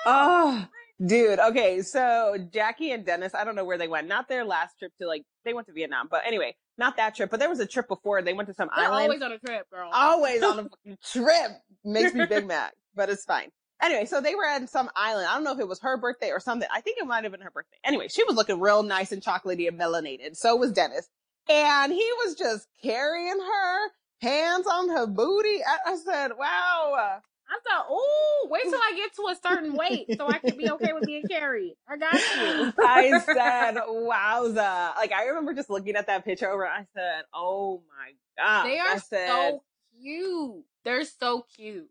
[0.05, 0.67] Oh,
[1.05, 1.39] dude.
[1.39, 1.81] Okay.
[1.81, 4.07] So Jackie and Dennis, I don't know where they went.
[4.07, 7.29] Not their last trip to like, they went to Vietnam, but anyway, not that trip,
[7.29, 8.21] but there was a trip before.
[8.21, 9.03] They went to some They're island.
[9.03, 9.89] always on a trip, girl.
[9.93, 11.51] always on a fucking trip.
[11.83, 13.49] Makes me Big Mac, but it's fine.
[13.81, 15.27] Anyway, so they were at some island.
[15.29, 16.67] I don't know if it was her birthday or something.
[16.73, 17.77] I think it might have been her birthday.
[17.85, 20.35] Anyway, she was looking real nice and chocolatey and melanated.
[20.35, 21.07] So was Dennis.
[21.49, 23.87] And he was just carrying her,
[24.21, 25.63] hands on her booty.
[25.65, 27.19] I, I said, wow.
[27.49, 30.69] I thought, oh, wait till I get to a certain weight so I can be
[30.69, 31.75] okay with being carried.
[31.87, 32.73] I got you.
[32.79, 34.95] I said, wowza.
[34.95, 36.67] Like, I remember just looking at that picture over.
[36.67, 38.65] I said, oh my God.
[38.65, 39.63] They I are said, so
[39.99, 40.63] cute.
[40.85, 41.89] They're so cute.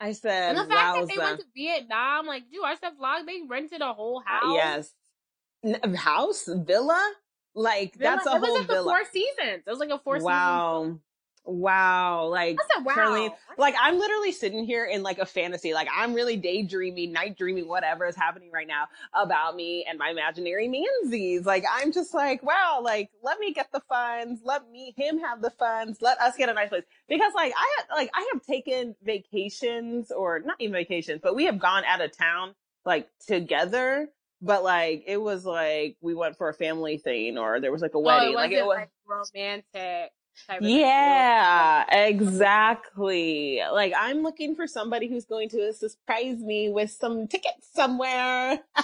[0.00, 3.26] I said, And the fact that they went to Vietnam, like, dude, I said vlog,
[3.26, 4.54] they rented a whole uh, house.
[4.54, 4.94] Yes.
[5.64, 6.48] N- uh, house?
[6.50, 7.12] Villa?
[7.54, 8.84] Like, Villa- that's a it was whole like the villa.
[8.92, 9.62] four seasons.
[9.66, 10.24] It was like a four seasons.
[10.26, 10.98] Wow.
[11.48, 12.26] Wow.
[12.26, 12.94] Like, I said, wow.
[12.94, 15.72] Charlene, like I'm literally sitting here in like a fantasy.
[15.72, 18.84] Like I'm really daydreaming, night dreaming, whatever is happening right now
[19.14, 21.46] about me and my imaginary mansies.
[21.46, 25.40] Like I'm just like, wow, like let me get the funds, let me him have
[25.40, 26.84] the funds, let us get a nice place.
[27.08, 31.46] Because like I had like I have taken vacations or not even vacations, but we
[31.46, 34.08] have gone out of town like together.
[34.42, 37.94] But like it was like we went for a family thing or there was like
[37.94, 38.32] a Oh, wedding.
[38.32, 40.12] it like it was like romantic.
[40.46, 40.76] Type of thing.
[40.78, 43.60] yeah, exactly.
[43.72, 48.60] Like I'm looking for somebody who's going to surprise me with some tickets somewhere.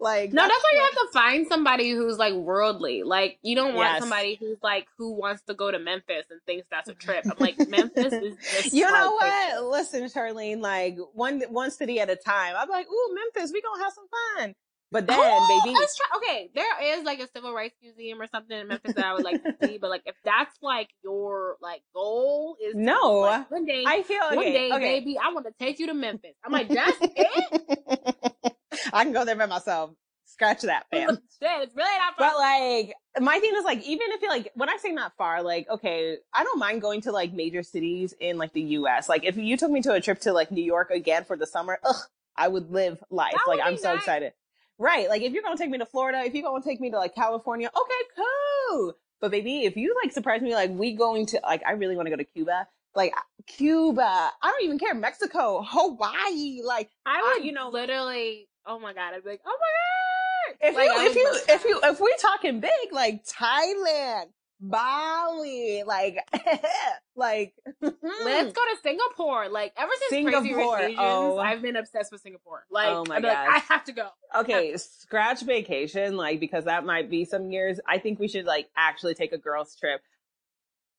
[0.00, 3.02] like No, that's why you have to find somebody who's like worldly.
[3.02, 4.00] Like you don't want Yes.
[4.00, 7.24] somebody who's like who wants to go to Memphis and thinks that's a trip.
[7.30, 9.64] I'm like Memphis is just You know what?
[9.70, 12.54] Listen, Charlene, like one one city at a time.
[12.58, 14.54] I'm like, ooh, Memphis, we gonna have some fun.
[14.92, 18.58] But then, Oh, baby, try- okay, there is like a civil rights museum or something
[18.58, 21.82] in Memphis that I would like to see, but like if that's like your like
[21.94, 23.20] goal is to, No.
[23.20, 24.36] like, one day, I feel okay.
[24.36, 24.98] one day, okay.
[25.00, 26.34] baby, I want to take you to Memphis.
[26.44, 28.54] I'm like, that's it.
[28.92, 29.90] I can go there by myself.
[30.26, 31.08] Scratch that, fam.
[31.42, 32.16] Shit, it's really not.
[32.16, 32.30] far.
[32.30, 35.42] But like, my thing is like, even if you like, when I say not far,
[35.42, 39.08] like, okay, I don't mind going to like major cities in like the U.S.
[39.08, 41.46] Like, if you took me to a trip to like New York again for the
[41.46, 41.96] summer, ugh,
[42.36, 43.32] I would live life.
[43.34, 43.98] That Like, I'm be so nice.
[43.98, 44.32] excited.
[44.80, 45.08] Right.
[45.10, 47.14] Like, if you're gonna take me to Florida, if you're gonna take me to like
[47.14, 48.24] California, okay,
[48.70, 48.94] cool.
[49.20, 52.06] But baby, if you like surprise me, like we going to like, I really want
[52.06, 52.66] to go to Cuba.
[52.94, 53.12] Like
[53.46, 54.02] Cuba,
[54.42, 54.94] I don't even care.
[54.94, 58.48] Mexico, Hawaii, like I I- would, you know, literally.
[58.66, 60.68] Oh my god, I'd be like, oh my god.
[60.70, 64.26] if Like, you if you if you if we talking big like Thailand,
[64.60, 66.18] Bali, like
[67.16, 67.88] like hmm.
[68.24, 69.48] Let's go to Singapore.
[69.48, 71.38] Like ever since Crazy Rich Singapore, Asians, oh.
[71.38, 72.66] I've been obsessed with Singapore.
[72.70, 73.36] Like, Oh my be like.
[73.36, 74.08] I have to go.
[74.36, 77.80] okay, scratch vacation, like because that might be some years.
[77.88, 80.02] I think we should like actually take a girls trip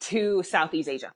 [0.02, 1.12] to Southeast Asia.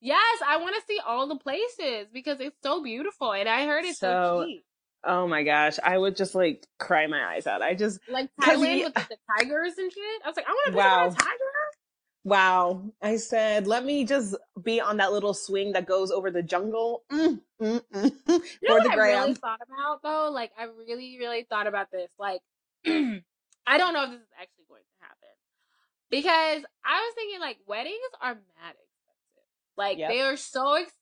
[0.00, 3.84] Yes, I want to see all the places because it's so beautiful, and I heard
[3.86, 4.64] it's so, So- cheap.
[5.06, 7.62] Oh my gosh, I would just like cry my eyes out.
[7.62, 10.22] I just like Thailand you- with the tigers and shit.
[10.24, 11.06] I was like, I want to Wow.
[11.08, 11.34] visit a tiger.
[12.24, 12.82] wow.
[13.02, 17.04] I said, let me just be on that little swing that goes over the jungle.
[17.12, 20.30] Mm, mm, mm, You know for what I really thought about though?
[20.32, 22.08] Like I really, really thought about this.
[22.18, 22.40] Like
[22.86, 25.28] I don't know if this is actually going to happen.
[26.10, 29.48] Because I was thinking like weddings are mad expensive.
[29.76, 30.10] Like Yep.
[30.10, 30.94] they are so expensive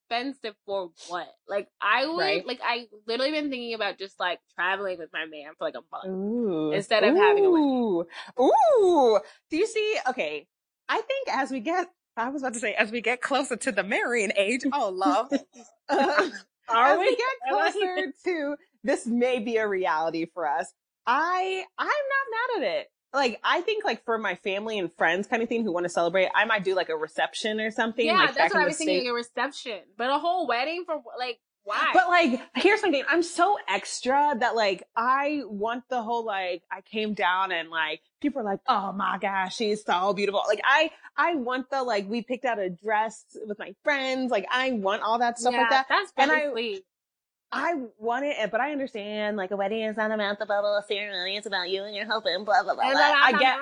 [0.67, 1.29] for what?
[1.49, 2.47] Like I would Right.
[2.47, 5.83] like I literally been thinking about just like traveling with my man for like a
[5.91, 6.07] month.
[6.07, 6.73] Ooh.
[6.73, 8.07] Instead of having a Ooh.
[8.41, 9.21] Ooh.
[9.51, 9.97] Do you see?
[10.09, 10.47] Okay.
[10.89, 13.73] I think as we get, I was about to say, as we get closer to
[13.73, 15.31] the marrying age, oh, love.
[15.89, 17.17] Uh, Are as we we?
[17.17, 20.73] get closer to this may be a reality for us,
[21.07, 22.87] I, I'm not mad at it.
[23.15, 25.91] Like, I think like for my family and friends kind of thing who want to
[25.91, 28.07] celebrate, I might do like a reception or something.
[28.07, 29.09] Yeah, like that's what I was thinking.
[29.09, 31.91] A reception, but a whole wedding for like why?
[31.93, 33.05] But like, here's something.
[33.09, 38.01] I'm so extra that like, I want the whole like, I came down and like,
[38.21, 40.43] people are like, oh my gosh, she's so beautiful.
[40.49, 44.31] Like, I, I want the like, we picked out a dress with my friends.
[44.31, 45.87] Like, I want all that stuff yeah, like that.
[45.89, 46.85] That's And I- sweet.
[47.53, 51.37] I want it, but I understand like a wedding is not about the bubble ceremony.
[51.37, 52.47] It's about you and your husband.
[52.47, 52.91] Blah blah blah.
[52.91, 53.01] Blah.
[53.01, 53.59] I get.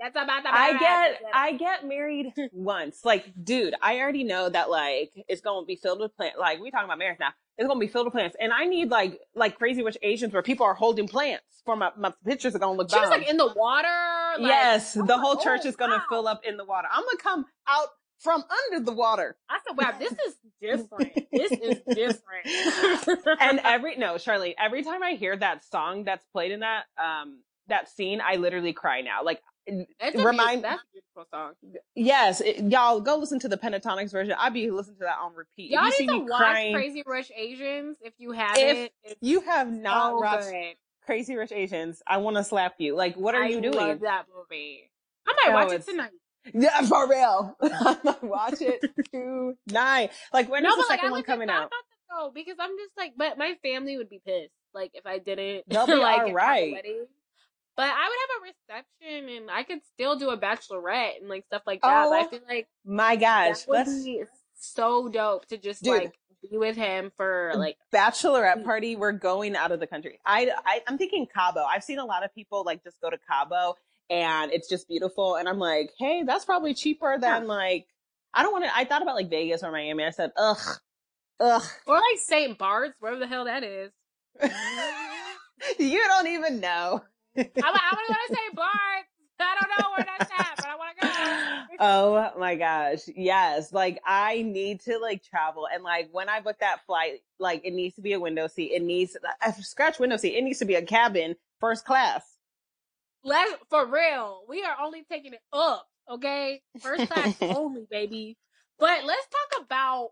[0.00, 3.04] That's about the I get I get married once.
[3.04, 6.38] Like, dude, I already know that like it's gonna be filled with plants.
[6.38, 7.30] Like we talking about marriage now.
[7.58, 8.34] It's gonna be filled with plants.
[8.40, 11.90] And I need like like crazy rich Asians where people are holding plants for my,
[11.98, 13.88] my pictures are gonna look She was like in the water.
[14.38, 16.04] Like, yes, the whole oh, church is gonna wow.
[16.08, 16.88] fill up in the water.
[16.90, 17.88] I'm gonna come out
[18.24, 19.36] from under the water.
[19.48, 21.12] I said, wow, this is different.
[21.32, 23.26] this is different.
[23.40, 27.42] And every no, Charlie, every time I hear that song that's played in that um
[27.68, 29.22] that scene, I literally cry now.
[29.24, 31.52] Like a remind- that's a beautiful song.
[31.94, 34.34] yes, it, y'all go listen to the Pentatonix version.
[34.38, 35.70] I'd be listening to that on repeat.
[35.70, 38.90] Y'all you see need to watch crying, Crazy Rich Asians if you haven't.
[39.04, 40.74] It's you have not so watched good.
[41.06, 42.94] Crazy Rich Asians, I want to slap you.
[42.96, 43.74] Like, what are I you doing?
[43.74, 44.90] love that movie.
[45.26, 46.10] I might No, watch it tonight.
[46.52, 47.56] Yeah, for real.
[48.22, 50.10] Watch it tonight.
[50.32, 51.70] Like, when is no, the but like second one coming out?
[52.10, 54.52] though because I'm just like, but my family would be pissed.
[54.74, 56.74] Like if I didn't, They'll be like have a alright.
[57.76, 61.44] But I would have a reception and I could still do a bachelorette and like
[61.46, 62.06] stuff like that.
[62.08, 64.22] But I Oh, feel like My gosh, that would be
[64.54, 65.94] so dope to just Dude.
[66.04, 66.14] like
[66.50, 68.96] be with him for like bachelorette party.
[68.96, 70.20] We're going out of the country.
[70.24, 71.64] I, I I'm thinking Cabo.
[71.64, 73.74] I've seen a lot of people like just go to Cabo,
[74.10, 75.36] and it's just beautiful.
[75.36, 77.86] And I'm like, hey, that's probably cheaper than like.
[78.36, 78.76] I don't want to.
[78.76, 80.04] I thought about like Vegas or Miami.
[80.04, 80.58] I said, ugh,
[81.38, 81.62] ugh.
[81.86, 82.58] or like St.
[82.58, 83.92] Bart's, wherever the hell that is.
[85.78, 87.02] you don't even know.
[87.36, 88.56] I'm, I'm gonna go to St.
[88.56, 89.08] Bart's.
[89.40, 91.76] I don't know where that's at, but I want to go.
[91.80, 93.00] oh my gosh.
[93.14, 93.72] Yes.
[93.72, 97.72] Like I need to like travel and like when I book that flight, like it
[97.72, 98.72] needs to be a window seat.
[98.72, 100.36] It needs a scratch window seat.
[100.36, 102.22] It needs to be a cabin first class.
[103.24, 104.42] Let's for real.
[104.48, 106.60] We are only taking it up, okay?
[106.80, 108.36] First class only, baby.
[108.78, 110.10] But let's talk about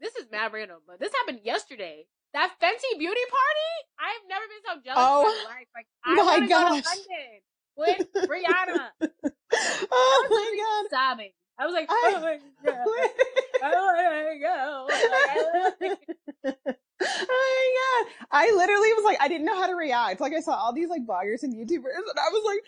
[0.00, 2.06] this is mad random, but this happened yesterday.
[2.32, 3.72] That Fenty beauty party.
[3.98, 5.68] I've never been so jealous Oh, in my life.
[5.74, 7.40] Like I my to go to London
[7.76, 8.88] with Rihanna.
[9.92, 11.30] oh my god, sobbing.
[11.58, 12.86] I was like, I- oh my god,
[13.64, 14.84] oh my god.
[14.88, 18.26] Like, I- oh my god!
[18.30, 20.20] I literally was like, I didn't know how to react.
[20.20, 22.64] Like I saw all these like bloggers and YouTubers, and I was like,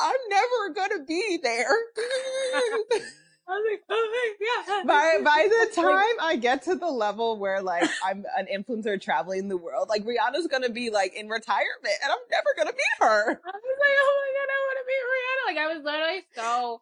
[0.00, 1.68] I'm never gonna be there.
[3.50, 4.86] I was like, oh my god.
[4.86, 9.48] by by the time I get to the level where like I'm an influencer traveling
[9.48, 13.22] the world, like Rihanna's gonna be like in retirement, and I'm never gonna meet her.
[13.22, 15.46] I was like, oh my god, I want to meet Rihanna.
[15.46, 16.80] Like I was literally so,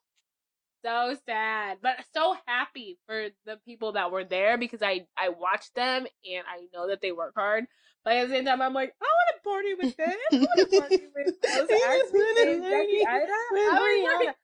[0.85, 5.74] so sad, but so happy for the people that were there because I I watched
[5.74, 7.64] them and I know that they work hard.
[8.04, 10.08] But at the same time, I'm like, I want to party with them.
[10.32, 13.26] I want to party with those Yes, actors and with Jackie Aina.
[13.52, 14.26] with Rihanna.
[14.26, 14.37] like.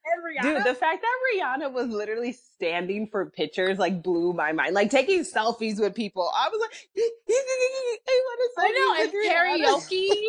[0.42, 4.74] Dude, the fact that Rihanna was literally standing for pictures like blew my mind.
[4.74, 6.30] Like taking selfies with people.
[6.36, 9.12] I was like, I want to I know, and
[9.90, 10.22] karaoke.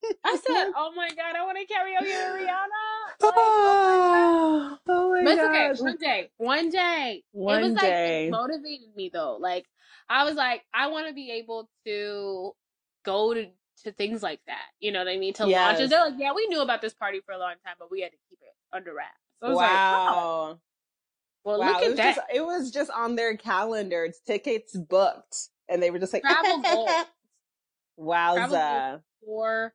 [0.24, 2.84] I said, oh my god, I want to karaoke with Rihanna.
[3.20, 5.72] Oh like, Oh, oh my But it's okay.
[5.82, 6.30] One day.
[6.36, 7.22] One day.
[7.32, 8.28] One it was day.
[8.28, 9.38] like it motivated me though.
[9.40, 9.66] Like
[10.08, 12.52] I was like, I want to be able to
[13.04, 13.46] go to
[13.84, 14.66] to things like that.
[14.80, 15.34] You know what I mean?
[15.34, 15.82] To launch it.
[15.82, 15.90] Yes.
[15.90, 18.10] They're like, yeah, we knew about this party for a long time, but we had
[18.10, 19.12] to keep it under wraps.
[19.40, 20.58] So I was like, oh, wow.
[21.44, 21.66] well, wow.
[21.66, 22.16] look at was that.
[22.16, 24.04] just it was just on their calendar.
[24.04, 25.36] It's tickets booked.
[25.68, 26.90] And they were just like Travel goals.
[28.00, 29.02] Wowza.
[29.24, 29.74] For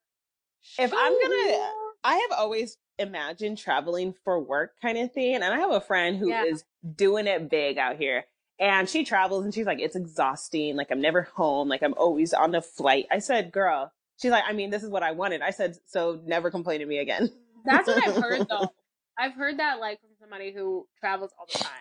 [0.80, 1.72] If I'm gonna-
[2.04, 5.36] I have always imagined traveling for work kind of thing.
[5.36, 6.90] And I have a friend who is Yeah.
[6.96, 8.26] doing it big out here.
[8.64, 10.78] And she travels and she's like, it's exhausting.
[10.78, 11.68] Like I'm never home.
[11.68, 13.08] Like I'm always on the flight.
[13.12, 15.42] I said, girl, she's like, I mean, this is what I wanted.
[15.42, 17.30] I said, so never complain to me again.
[17.66, 18.70] That's what I've heard though.
[19.20, 21.74] I've heard that like from somebody who travels all the time.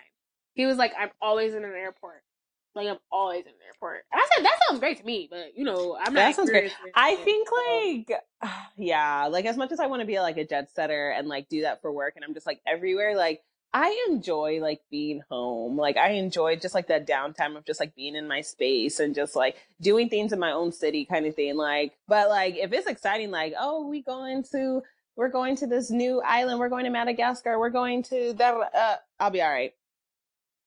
[0.55, 2.23] He was like, I'm always in an airport.
[2.75, 4.03] Like I'm always in an airport.
[4.13, 6.21] And I said that sounds great to me, but you know, I'm not.
[6.21, 6.73] That sounds great.
[6.97, 10.45] I think so- like, yeah, like as much as I want to be like a
[10.45, 13.41] jet setter and like do that for work and I'm just like everywhere, like
[13.75, 15.77] I enjoy like being home.
[15.79, 19.15] Like I enjoy just like that downtime of just like being in my space and
[19.15, 21.57] just like doing things in my own city kind of thing.
[21.57, 24.83] Like, but like if it's exciting, like, oh, we going to,
[25.17, 26.61] we're going to this new island.
[26.61, 27.59] We're going to Madagascar.
[27.59, 28.55] We're going to that.
[28.75, 29.73] Uh, I'll be all right.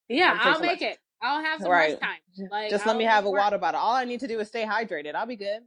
[0.10, 0.98] yeah, I'll take I'll some- make it.
[1.22, 1.90] I'll have some Right.
[1.92, 2.48] rest time.
[2.52, 3.40] Like, just let I'll me have a work.
[3.42, 3.80] water bottle.
[3.82, 5.16] All I need to do is stay hydrated.
[5.16, 5.62] I'll be good.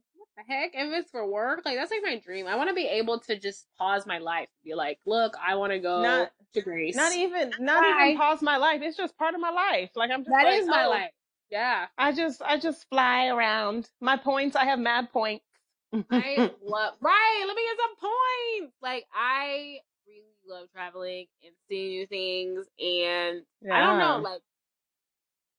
[0.47, 0.71] Heck?
[0.75, 2.47] If it's for work, like that's like my dream.
[2.47, 5.73] I want to be able to just pause my life, be like, look, I want
[5.73, 6.97] to go Not- to Greece.
[6.97, 8.05] Not even, not Bye.
[8.09, 8.81] even pause my life.
[8.83, 9.91] It's just part of my life.
[9.97, 11.11] Like I'm just That like, is my oh, life.
[11.51, 13.89] Yeah, I just, I just fly around.
[14.01, 15.45] My points, I have mad points.
[15.93, 16.95] I love.
[17.01, 17.97] Right, let me get some
[18.61, 18.75] points.
[18.83, 24.41] Like I really love traveling and seeing new things, and I don't know, like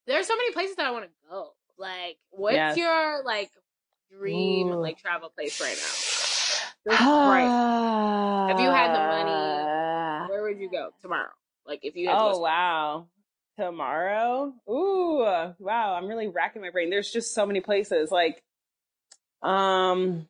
[0.07, 1.49] there's so many places that I want to go.
[1.77, 2.77] Like, what's Yes.
[2.77, 3.49] your like
[4.11, 4.81] dream Ooh.
[4.81, 6.91] like travel place right now?
[6.91, 7.51] Just right.
[8.49, 11.29] If you had the money, Where would you go tomorrow?
[11.65, 13.07] Like if you Oh wow.
[13.57, 14.53] Tomorrow?
[14.69, 15.19] Ooh,
[15.59, 15.95] wow.
[15.95, 16.89] I'm really racking my brain.
[16.89, 18.09] There's just so many places.
[18.09, 18.41] Like,
[19.41, 20.27] um,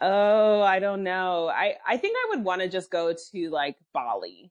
[0.00, 1.48] oh, I don't know.
[1.48, 4.50] I, I think I would want to just go to like Bali.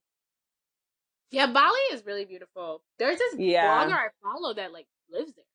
[1.32, 2.82] Yeah, Bali is really beautiful.
[2.98, 3.68] There's this Yeah.
[3.68, 5.46] blogger I follow that like lives there.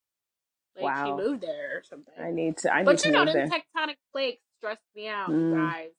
[0.81, 1.17] Like she Wow.
[1.17, 2.15] moved there or something.
[2.19, 3.47] I need to, I need but to you know, there.
[3.49, 5.55] tectonic plates stress me out, Mm.
[5.57, 5.91] guys.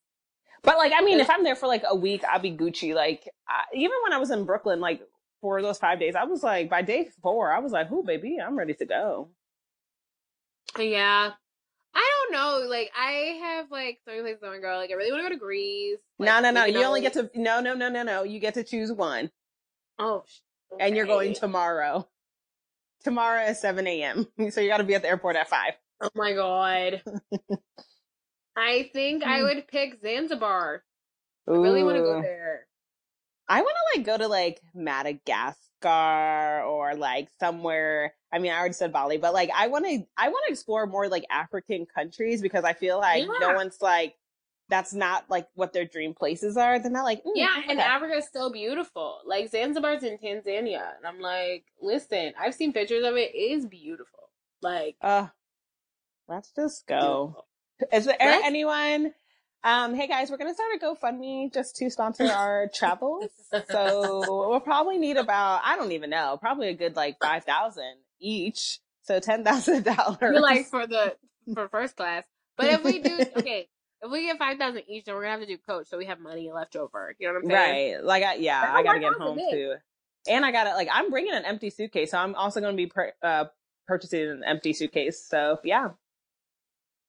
[0.63, 2.93] But like, I mean, if I'm there for like a week, I'll be Gucci.
[2.93, 5.01] Like, I, even when I was in Brooklyn, like
[5.41, 8.37] for those five days, I was like, by day four, I was like, "Who, baby?
[8.43, 9.29] I'm ready to go."
[10.77, 11.31] Yeah.
[11.95, 12.67] I don't know.
[12.69, 14.75] Like I have like so many places I want to go.
[14.75, 15.97] Like I really want to go to Greece.
[16.19, 16.65] Like, no, no, no.
[16.65, 18.23] You only get to no, no, no, no, no.
[18.23, 19.31] You get to choose one,
[19.97, 20.23] Oh.
[20.27, 20.39] sh-
[20.79, 22.07] and you're going tomorrow.
[23.07, 24.27] Tomorrow at seven a.m.
[24.51, 25.75] So you got to be at the airport at five.
[26.01, 27.01] Oh my god.
[28.57, 30.83] I think I would pick Zanzibar.
[31.47, 32.67] I really want to go there.
[33.47, 38.13] I want to like go to like Madagascar or like somewhere.
[38.33, 40.85] I mean, I already said Bali, but like I want to, I want to explore
[40.85, 44.15] more like African countries because I feel like no one's like,
[44.69, 46.77] that's not like what their dream places are.
[46.79, 47.87] They're not like, mm, Yeah, and okay.
[47.87, 49.19] Africa is still beautiful.
[49.25, 53.33] Like Zanzibar's in Tanzania, and I'm like, listen, I've seen pictures of it.
[53.33, 54.29] It is beautiful.
[54.61, 55.27] Like, uh,
[56.27, 56.97] let's just go.
[57.79, 57.97] beautiful.
[57.97, 59.13] Is there Let's- anyone?
[59.63, 63.25] Um, hey guys, we're gonna start a GoFundMe just to sponsor our travels.
[63.69, 67.95] So we'll probably need about I don't even know, probably a good like five thousand
[68.19, 68.79] each.
[69.03, 70.39] So ten thousand dollars.
[70.41, 71.15] Like for the
[71.53, 72.23] for first class.
[72.55, 73.67] But if we do, okay,
[74.01, 76.05] if we get five thousand each, then we're gonna have to do coach, so we
[76.05, 77.15] have money left over.
[77.19, 77.95] You know what I'm saying?
[77.95, 78.03] right?
[78.03, 79.49] Like I, yeah, I gotta get home me.
[79.51, 79.73] too,
[80.27, 83.13] and I gotta like I'm bringing an empty suitcase, so I'm also gonna be per,
[83.23, 83.45] uh,
[83.87, 85.25] purchasing an empty suitcase.
[85.27, 85.89] So yeah,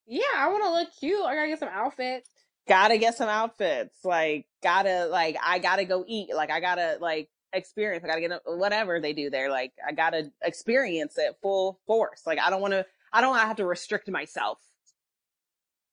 [0.06, 1.24] Yeah, I want to look cute.
[1.24, 2.30] I gotta get some outfits.
[2.66, 4.04] gotta get some outfits.
[4.04, 6.34] Like gotta like I gotta go eat.
[6.34, 8.04] Like I gotta like experience.
[8.04, 9.50] I gotta get a- whatever they do there.
[9.50, 12.22] Like I gotta experience it full force.
[12.26, 12.86] Like I don't want to.
[13.12, 14.58] I don't want to have to restrict myself.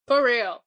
[0.08, 0.62] For real.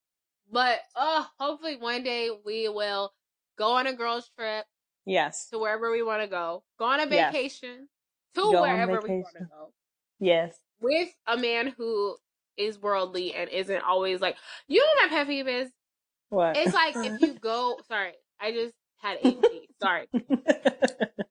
[0.50, 3.12] But uh hopefully one day we will
[3.56, 4.64] go on a girls trip
[5.04, 5.48] Yes.
[5.50, 6.64] to wherever we want to go.
[6.78, 7.32] Go on a Yes.
[7.32, 7.88] vacation
[8.34, 9.72] to Go wherever we want to go.
[10.20, 10.58] Yes.
[10.80, 12.16] With a man who
[12.56, 15.70] is worldly and isn't always like you know my pet peeve is?
[16.30, 16.56] What?
[16.56, 19.68] It's like if you go sorry, I just had ADD.
[19.80, 20.08] sorry.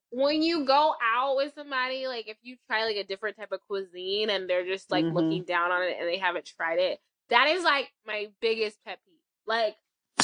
[0.10, 3.60] When you go out with somebody, like if you try like a different type of
[3.68, 5.14] cuisine and they're just like Mhm.
[5.14, 7.00] looking down on it and they haven't tried it,
[7.30, 9.16] that is like my biggest pet peeve.
[9.46, 9.76] Like,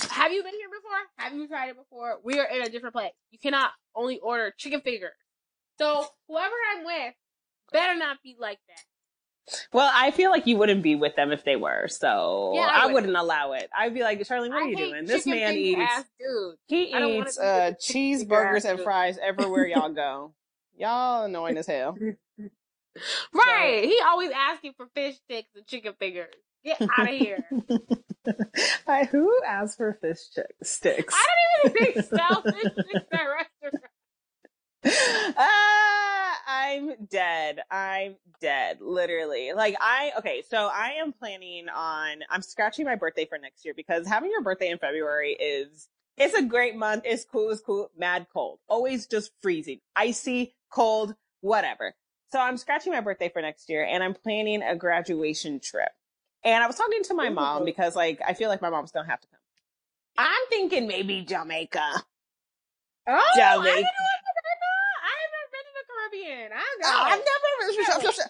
[0.10, 1.00] have you been here before?
[1.18, 2.20] Have you tried it before?
[2.24, 3.12] We are in a different place.
[3.32, 5.12] You cannot only order chicken fingers.
[5.78, 7.14] So whoever I'm with
[7.72, 8.84] better not be like that.
[9.74, 12.84] Well, I feel like you wouldn't be with them if they were, so Yeah, I
[12.88, 13.14] I, wouldn't.
[13.14, 13.70] allow it.
[13.78, 15.06] I'd be like, Charlene, what I are you doing?
[15.06, 15.82] This man eats
[16.68, 20.34] he I don't wanna eats uh, a chicken finger cheeseburgers and fries everywhere y'all go.
[20.78, 21.96] Y'all annoying as hell.
[23.34, 23.84] Right.
[23.84, 26.34] He always asking for fish sticks and chicken fingers.
[26.64, 27.46] Get out of here.
[28.88, 30.20] I, who asked for fish
[30.64, 31.14] sticks?
[31.16, 31.26] I
[31.64, 33.88] don't even think sell fish sticks at restaurants.
[35.38, 37.60] Ah, I'm dead.
[37.72, 38.80] I'm dead.
[38.82, 39.54] Literally.
[39.54, 43.74] Like I okay, so I am planning on I'm scratching my birthday for next year
[43.74, 45.88] because having your birthday in February is
[46.18, 47.04] it's a great month.
[47.06, 48.60] It's cool, it's cool, mad cold.
[48.68, 49.80] Always just freezing.
[49.96, 51.96] Icy, cold, whatever.
[52.32, 55.92] So I'm scratching my birthday for next year and I'm planning a graduation trip.
[56.44, 59.10] And I was talking to my mom because like I feel like my mom's gonna
[59.10, 59.40] have to come.
[60.18, 62.04] I'm thinking maybe Jamaica.
[63.08, 63.88] Oh, didn't Jamaica.
[65.04, 66.52] I haven't been to the Caribbean.
[66.54, 67.26] I Oh, got I've it.
[67.26, 68.30] never.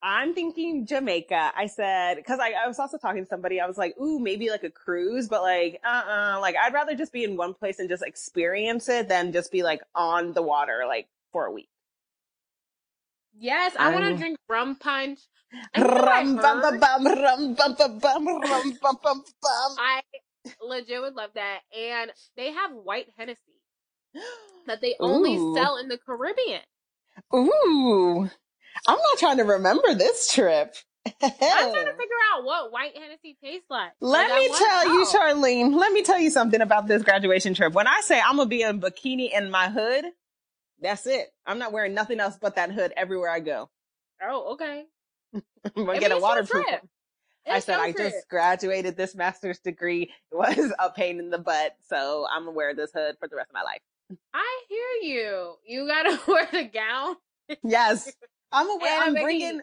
[0.00, 1.52] I'm thinking Jamaica.
[1.56, 3.60] I said because I, I was also talking to somebody.
[3.60, 5.88] I was like, "Ooh, maybe like a cruise," but like, uh,
[6.36, 9.50] uh like I'd rather just be in one place and just experience it than just
[9.50, 11.68] be like on the water like for a week.
[13.40, 15.20] Yes, I want to drink rum punch.
[15.74, 19.24] And you know what Rum bum bum bum rum bum bum bum rum bum bum
[19.42, 19.76] bum.
[19.78, 20.00] I
[20.62, 21.60] legit would love that.
[21.76, 23.40] And they have white Hennessy
[24.66, 25.54] that they only Ooh.
[25.54, 26.60] sell in the Caribbean.
[27.34, 28.30] Ooh,
[28.86, 30.74] I'm not trying to remember this trip.
[31.06, 33.92] I'm trying to figure out what white Hennessy tastes like.
[34.00, 35.06] Let Like, me tell you.
[35.06, 37.72] Charlene, let me tell you something about this graduation trip.
[37.72, 40.04] When I say I'm gonna be in bikini in my hood,
[40.80, 41.28] that's it.
[41.46, 43.70] I'm not wearing nothing else but that hood everywhere I go.
[44.22, 44.84] Oh, okay.
[45.34, 45.42] I'm
[45.86, 46.64] gonna get a waterproof.
[47.50, 48.12] I said I trip.
[48.12, 50.12] just graduated this master's degree.
[50.32, 53.36] It was a pain in the butt, so I'm gonna wear this hood for the
[53.36, 53.80] rest of my life.
[54.34, 55.54] I hear you.
[55.66, 57.16] You gotta wear the gown.
[57.62, 58.12] Yes,
[58.52, 59.02] I'm gonna wear.
[59.02, 59.60] And a I'm bringing.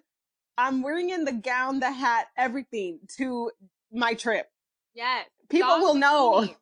[0.58, 3.52] I'm wearing in the gown, the hat, everything to
[3.92, 4.48] my trip.
[4.94, 5.28] Yes.
[5.50, 6.32] People Thong will know.
[6.42, 6.56] bikini.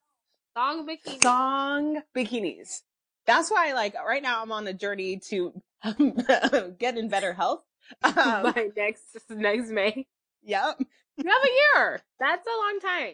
[0.56, 1.22] Thong bikini.
[1.22, 2.82] Thong bikinis.
[3.26, 5.54] That's why, like, right now I'm on a journey to
[6.80, 7.64] get in better health.
[8.02, 10.08] Um, By next next May.
[10.42, 10.80] yep.
[11.18, 12.02] You have a year.
[12.18, 13.14] That's a long time.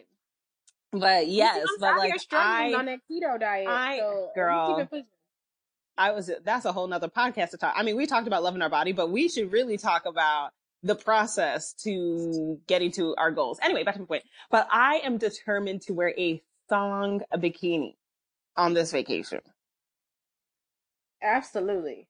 [0.92, 3.68] But yes, but like I, on that keto diet.
[3.68, 4.76] I- so girl.
[4.76, 5.06] keep it pushing.
[5.98, 6.30] I was.
[6.44, 7.74] That's a whole nother podcast to talk.
[7.76, 10.50] I mean, we talked about loving our body, but we should really talk about
[10.82, 13.58] the process to getting to our goals.
[13.62, 14.24] Anyway, back to my point.
[14.50, 17.96] But I am determined to wear a thong bikini
[18.56, 19.40] on this vacation.
[21.22, 22.08] Absolutely.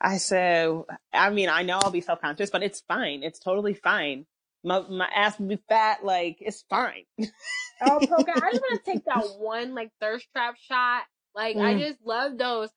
[0.00, 0.82] I said,
[1.12, 3.22] I mean, I know I'll be self conscious, but it's fine.
[3.22, 4.26] It's totally fine.
[4.64, 7.04] My my ass will be fat, like it's fine.
[7.80, 11.02] Oh, Poca, I just want to take that one like thirst trap shot.
[11.34, 11.78] Like I Mm.
[11.80, 12.70] just love those.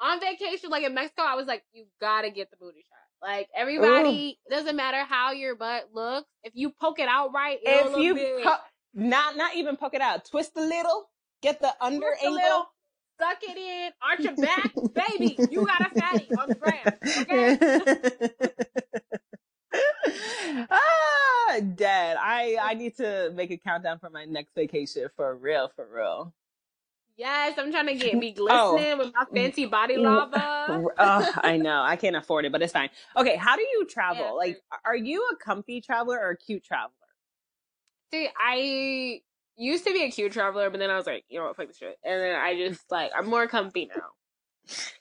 [0.00, 3.28] On vacation, like in Mexico, I was like, you gotta get the booty shot.
[3.28, 6.28] Like everybody, it doesn't matter how your butt looks.
[6.44, 8.56] If you poke it out right, it'll if you po-
[8.94, 11.08] not not even poke it out, twist a little,
[11.42, 12.66] get the under Twist angle.
[13.20, 14.72] Suck it in, arch your back,
[15.18, 15.36] baby.
[15.50, 16.94] You got a fatty on the gram.
[17.22, 18.30] Okay?
[20.70, 22.16] Ah, dead.
[22.20, 26.32] I I need to make a countdown for my next vacation for real, for real.
[27.16, 28.72] Yes, I'm trying to get be Oh.
[28.76, 30.84] glistening with my Fenty Body Lava.
[30.98, 31.82] oh, I know.
[31.82, 32.90] I can't afford it, but it's fine.
[33.16, 34.24] Okay, how do you travel?
[34.24, 36.92] Yeah, like, are you a comfy traveler or a cute traveler?
[38.12, 39.20] See, I
[39.58, 41.68] used to be a cute traveler, but then I was like, you know what, fuck
[41.68, 41.98] this shit.
[42.04, 44.02] And then I just like I'm more comfy now.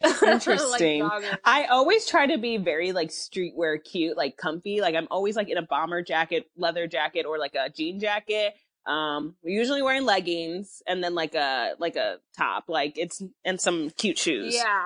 [0.32, 1.04] Interesting.
[1.04, 1.40] like.
[1.44, 4.82] I always try to be very like streetwear cute, like comfy.
[4.82, 8.54] Like I'm always like in a bomber jacket, leather jacket, or like a jean jacket.
[8.86, 13.60] Um, we're usually wearing leggings and then like a like a top, like it's and
[13.60, 14.56] some cute shoes.
[14.56, 14.86] Yeah.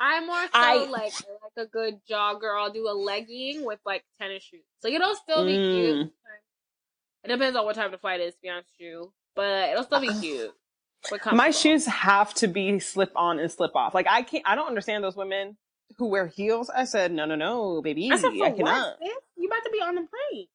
[0.00, 1.12] I'm more so I- like like
[1.56, 2.58] a good jogger.
[2.58, 4.62] I'll do a legging with like tennis shoes.
[4.80, 6.12] So it'll still be cute.
[7.28, 9.12] It depends on what time the flight is, to be honest with you.
[9.36, 10.50] But it'll still be cute.
[11.32, 13.94] My shoes have to be slip on and slip off.
[13.94, 14.42] Like I can't.
[14.46, 15.56] I don't understand those women
[15.98, 16.70] who wear heels.
[16.74, 18.10] I said no, no, no, baby.
[18.10, 18.96] I said, for I what, cannot.
[19.00, 19.12] sis?
[19.36, 20.46] You about to be on the plane.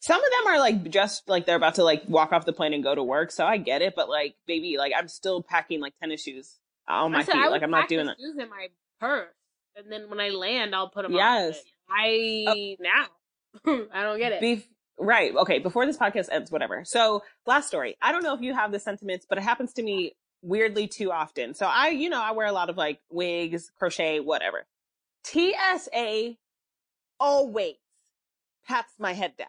[0.00, 2.72] Some of them are like just like they're about to like walk off the plane
[2.72, 3.30] and go to work.
[3.30, 6.58] So I get it, but like, baby, like I'm still packing like tennis shoes
[6.88, 7.50] on my I said, feet.
[7.50, 8.16] Like I'm not doing that.
[8.18, 8.68] shoes in my
[9.00, 9.28] purse,
[9.76, 11.18] and then when I land, I'll put them on.
[11.18, 11.62] Yes.
[11.88, 11.96] on.
[12.00, 14.42] I uh now I don't get it.
[14.42, 14.66] Bef-
[14.98, 15.34] right.
[15.34, 15.58] Okay.
[15.58, 16.84] Before this podcast ends, whatever.
[16.84, 17.96] So last story.
[18.02, 20.12] I don't know if you have the sentiments, but it happens to me
[20.42, 21.54] weirdly too often.
[21.54, 24.64] So I, you know, I wear a lot of like wigs, crochet, whatever.
[25.24, 26.34] TSA
[27.18, 27.76] always
[28.66, 29.48] pats my head down.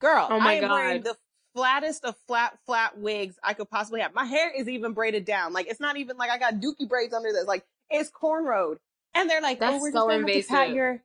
[0.00, 1.12] Girl, Oh my I am wearing God.
[1.12, 1.16] the
[1.54, 4.14] flattest of flat, flat wigs I could possibly have.
[4.14, 5.52] My hair is even braided down.
[5.52, 7.46] Like it's not even like I got dookie braids under this.
[7.46, 8.76] Like it's cornrowed.
[9.14, 10.74] And they're like, oh, That's oh, we're so just gonna have pat invasive.
[10.74, 11.02] your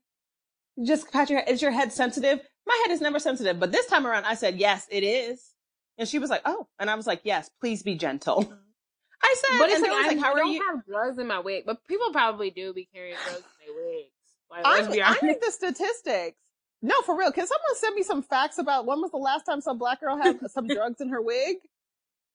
[0.83, 1.49] just pat your head.
[1.49, 2.39] Is your head sensitive?
[2.69, 3.59] My head is never sensitive.
[3.59, 5.43] But this time around, I said, yes, it is.
[5.97, 6.67] And she was like, oh.
[6.77, 8.43] And I was like, yes, please be gentle.
[8.43, 8.53] Mm-hmm.
[9.23, 10.63] I said, But it's and like, I, like, how are don't you?
[10.63, 14.11] have drugs in my wig, but people probably do be carrying drugs in their wigs.
[14.51, 16.37] Like, I, I need the statistics.
[16.81, 17.31] No, for real.
[17.31, 20.15] Can someone send me some facts about when was the last time some black girl
[20.15, 21.57] had some drugs in her wig?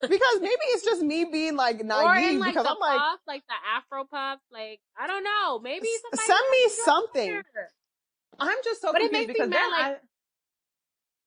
[0.03, 3.43] Because maybe it's just me being like naive like because the I'm like, puff, like
[3.49, 4.41] the Afro puff.
[4.53, 5.61] Like I don't know.
[5.61, 7.43] Maybe send me something.
[8.39, 10.01] I'm just so But it confused because mad, then like-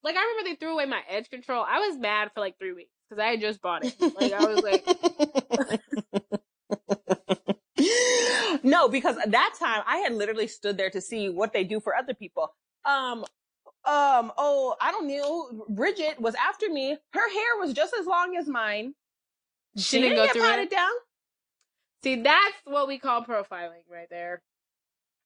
[0.04, 1.66] Like I remember they threw away my edge control.
[1.68, 3.96] I was mad for like three weeks because I had just bought it.
[4.00, 4.86] Like I was like,
[8.64, 11.80] no, because at that time I had literally stood there to see what they do
[11.80, 12.54] for other people.
[12.86, 13.26] Um,
[13.86, 15.66] um, oh, I don't know.
[15.70, 16.98] Bridget was after me.
[17.14, 18.94] Her hair was just as long as mine.
[19.78, 20.70] She didn't go get through it.
[20.70, 20.92] down.
[22.04, 24.42] See, that's what we call profiling right there.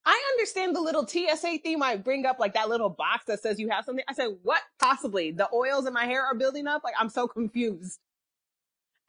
[0.06, 3.60] I understand the little TSA thing I bring up like that little box that says
[3.60, 4.04] you have something.
[4.10, 5.32] I said, what possibly?
[5.32, 6.84] The oils in my hair are building up?
[6.84, 8.00] Like, I'm so confused.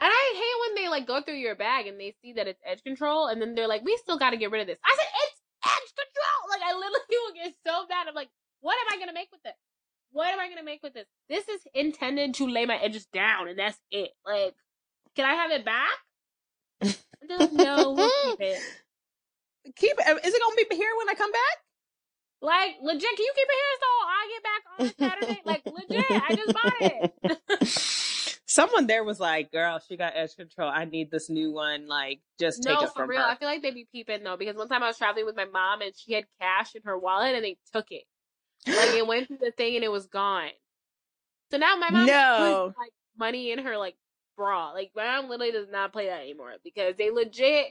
[0.01, 2.61] And I hate when they like go through your bag and they see that it's
[2.67, 4.79] edge control and then they're like, we still got to get rid of this.
[4.85, 6.51] I said, it's edge control.
[6.51, 8.09] Like, I literally will get so bad.
[8.09, 8.31] I'm like,
[8.61, 9.55] what am I going to make with this?
[10.11, 11.07] What am I going to make with this?
[11.29, 14.11] This is intended to lay my edges down and that's it.
[14.27, 14.55] Like,
[15.17, 15.99] can I have it back?
[17.39, 18.61] Like, no, we'll keep it.
[19.65, 20.25] Keep it.
[20.27, 21.57] Is it going to be here when I come back?
[22.41, 25.41] Like, legit, can you keep it here so I get back on Saturday?
[25.47, 28.39] like, legit, I just bought it.
[28.47, 30.69] Someone there was like, girl, she got edge control.
[30.69, 31.87] I need this new one.
[31.87, 33.21] Like, just take no, it for from real.
[33.21, 33.27] her.
[33.27, 35.45] I feel like they'd be peeping though, because one time I was traveling with my
[35.45, 38.05] mom and she had cash in her wallet and they took it.
[38.67, 40.51] Like it went through the thing and it was gone.
[41.51, 42.65] So now my mom No.
[42.67, 43.97] puts like money in her like
[44.37, 44.73] bra.
[44.73, 47.67] Like my mom literally does not play that anymore because they legit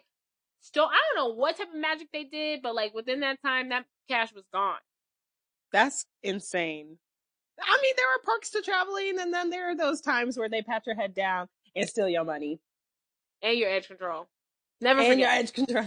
[0.61, 3.69] still I don't know what type of magic they did, but like within that time
[3.69, 4.79] that cash was gone.
[5.71, 6.97] That's insane.
[7.61, 10.61] I mean, there are perks to traveling, and then there are those times where they
[10.61, 12.59] pat your head down and steal your money.
[13.41, 14.27] And your edge control.
[14.79, 15.85] Never and your edge control.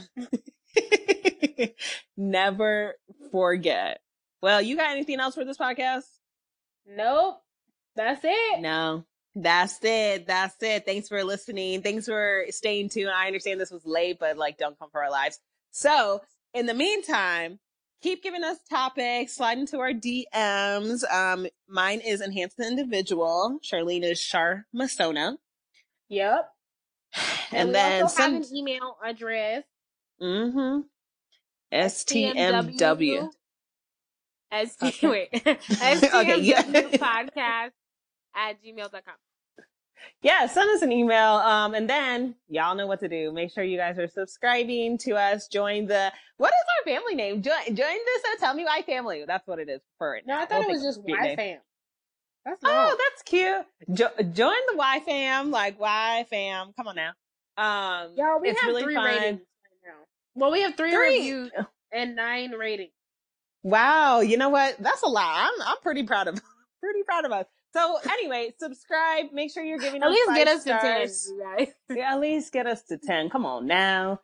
[2.16, 2.94] Never
[3.30, 4.00] forget.
[4.40, 6.04] Well, you got anything else for this podcast?
[6.86, 7.40] Nope.
[7.96, 8.60] That's it.
[8.60, 9.04] No.
[9.34, 10.26] That's it.
[10.26, 10.84] That's it.
[10.86, 11.82] Thanks for listening.
[11.82, 13.10] Thanks for staying tuned.
[13.10, 15.38] I understand this was late, but like, don't come for our lives.
[15.72, 16.20] So,
[16.52, 17.58] in the meantime,
[18.00, 21.02] keep giving us topics, slide into our DMs.
[21.12, 23.58] Um, mine is Enhance the Individual.
[23.64, 25.36] Charlene is Char Masona.
[26.08, 26.48] Yep.
[27.52, 29.62] And, we then also send, have an email address.
[30.20, 30.80] mm-hmm.
[31.72, 33.30] STMW.
[34.66, 35.08] ST, Okay.
[35.08, 35.28] wait.
[35.46, 36.62] Okay, yeah.
[36.62, 37.70] STMW podcast
[38.36, 39.14] at gmail.com.
[40.22, 41.34] yeah, send us an email.
[41.36, 43.32] Um, and then y'all know what to do.
[43.32, 45.48] Make sure you guys are subscribing to us.
[45.48, 47.42] Join the what is our family name?
[47.42, 49.24] Join join this uh, Tell Me Why family.
[49.26, 50.24] That's what it is for it.
[50.26, 51.36] No, I thought We'll it was just of a cute Y name.
[51.36, 51.58] fam.
[52.44, 52.96] That's Oh, long.
[52.98, 53.64] that's cute.
[53.96, 56.72] Jo- join the Y fam, like Y fam.
[56.76, 57.12] Come on now.
[57.56, 59.04] Um, Y'all, we it's have really three fun.
[59.04, 60.00] ratings right now.
[60.34, 61.18] Well, we have three, Three.
[61.18, 61.52] reviews
[61.92, 62.90] and nine ratings.
[63.62, 64.76] Wow, you know what?
[64.78, 65.34] That's a lot.
[65.54, 66.34] I'm I'm pretty proud of
[66.82, 67.46] pretty proud of us.
[67.74, 69.26] So anyway, subscribe.
[69.32, 71.32] Make sure you're giving At us least five get us to ten, stars.
[71.90, 73.30] Yeah, at least get us to 10.
[73.30, 74.20] Come on now.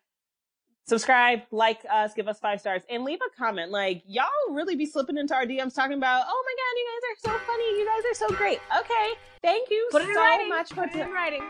[0.86, 3.70] Subscribe, like us, give us five stars, and leave a comment.
[3.70, 7.02] Like, y'all really be slipping into our DMs talking about, oh my God, you guys
[7.10, 7.78] are so funny.
[7.78, 8.58] You guys are so great.
[8.78, 9.10] Okay.
[9.42, 10.48] Thank you Put so writing.
[10.48, 11.42] much for Put it in writing.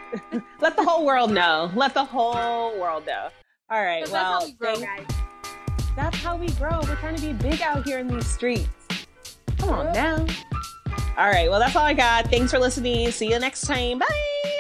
[0.61, 1.71] Let the whole world know.
[1.75, 3.29] Let the whole world know.
[3.71, 5.07] All right, Well, that's how we grow, guys.
[5.97, 6.81] that's how we grow.
[6.83, 8.69] We're trying to be big out here in these streets.
[9.59, 10.27] Come on now.
[11.19, 11.51] All right.
[11.51, 12.29] Well, that's all I got.
[12.29, 13.11] Thanks for listening.
[13.11, 13.99] See you next time.
[13.99, 14.57] Bye.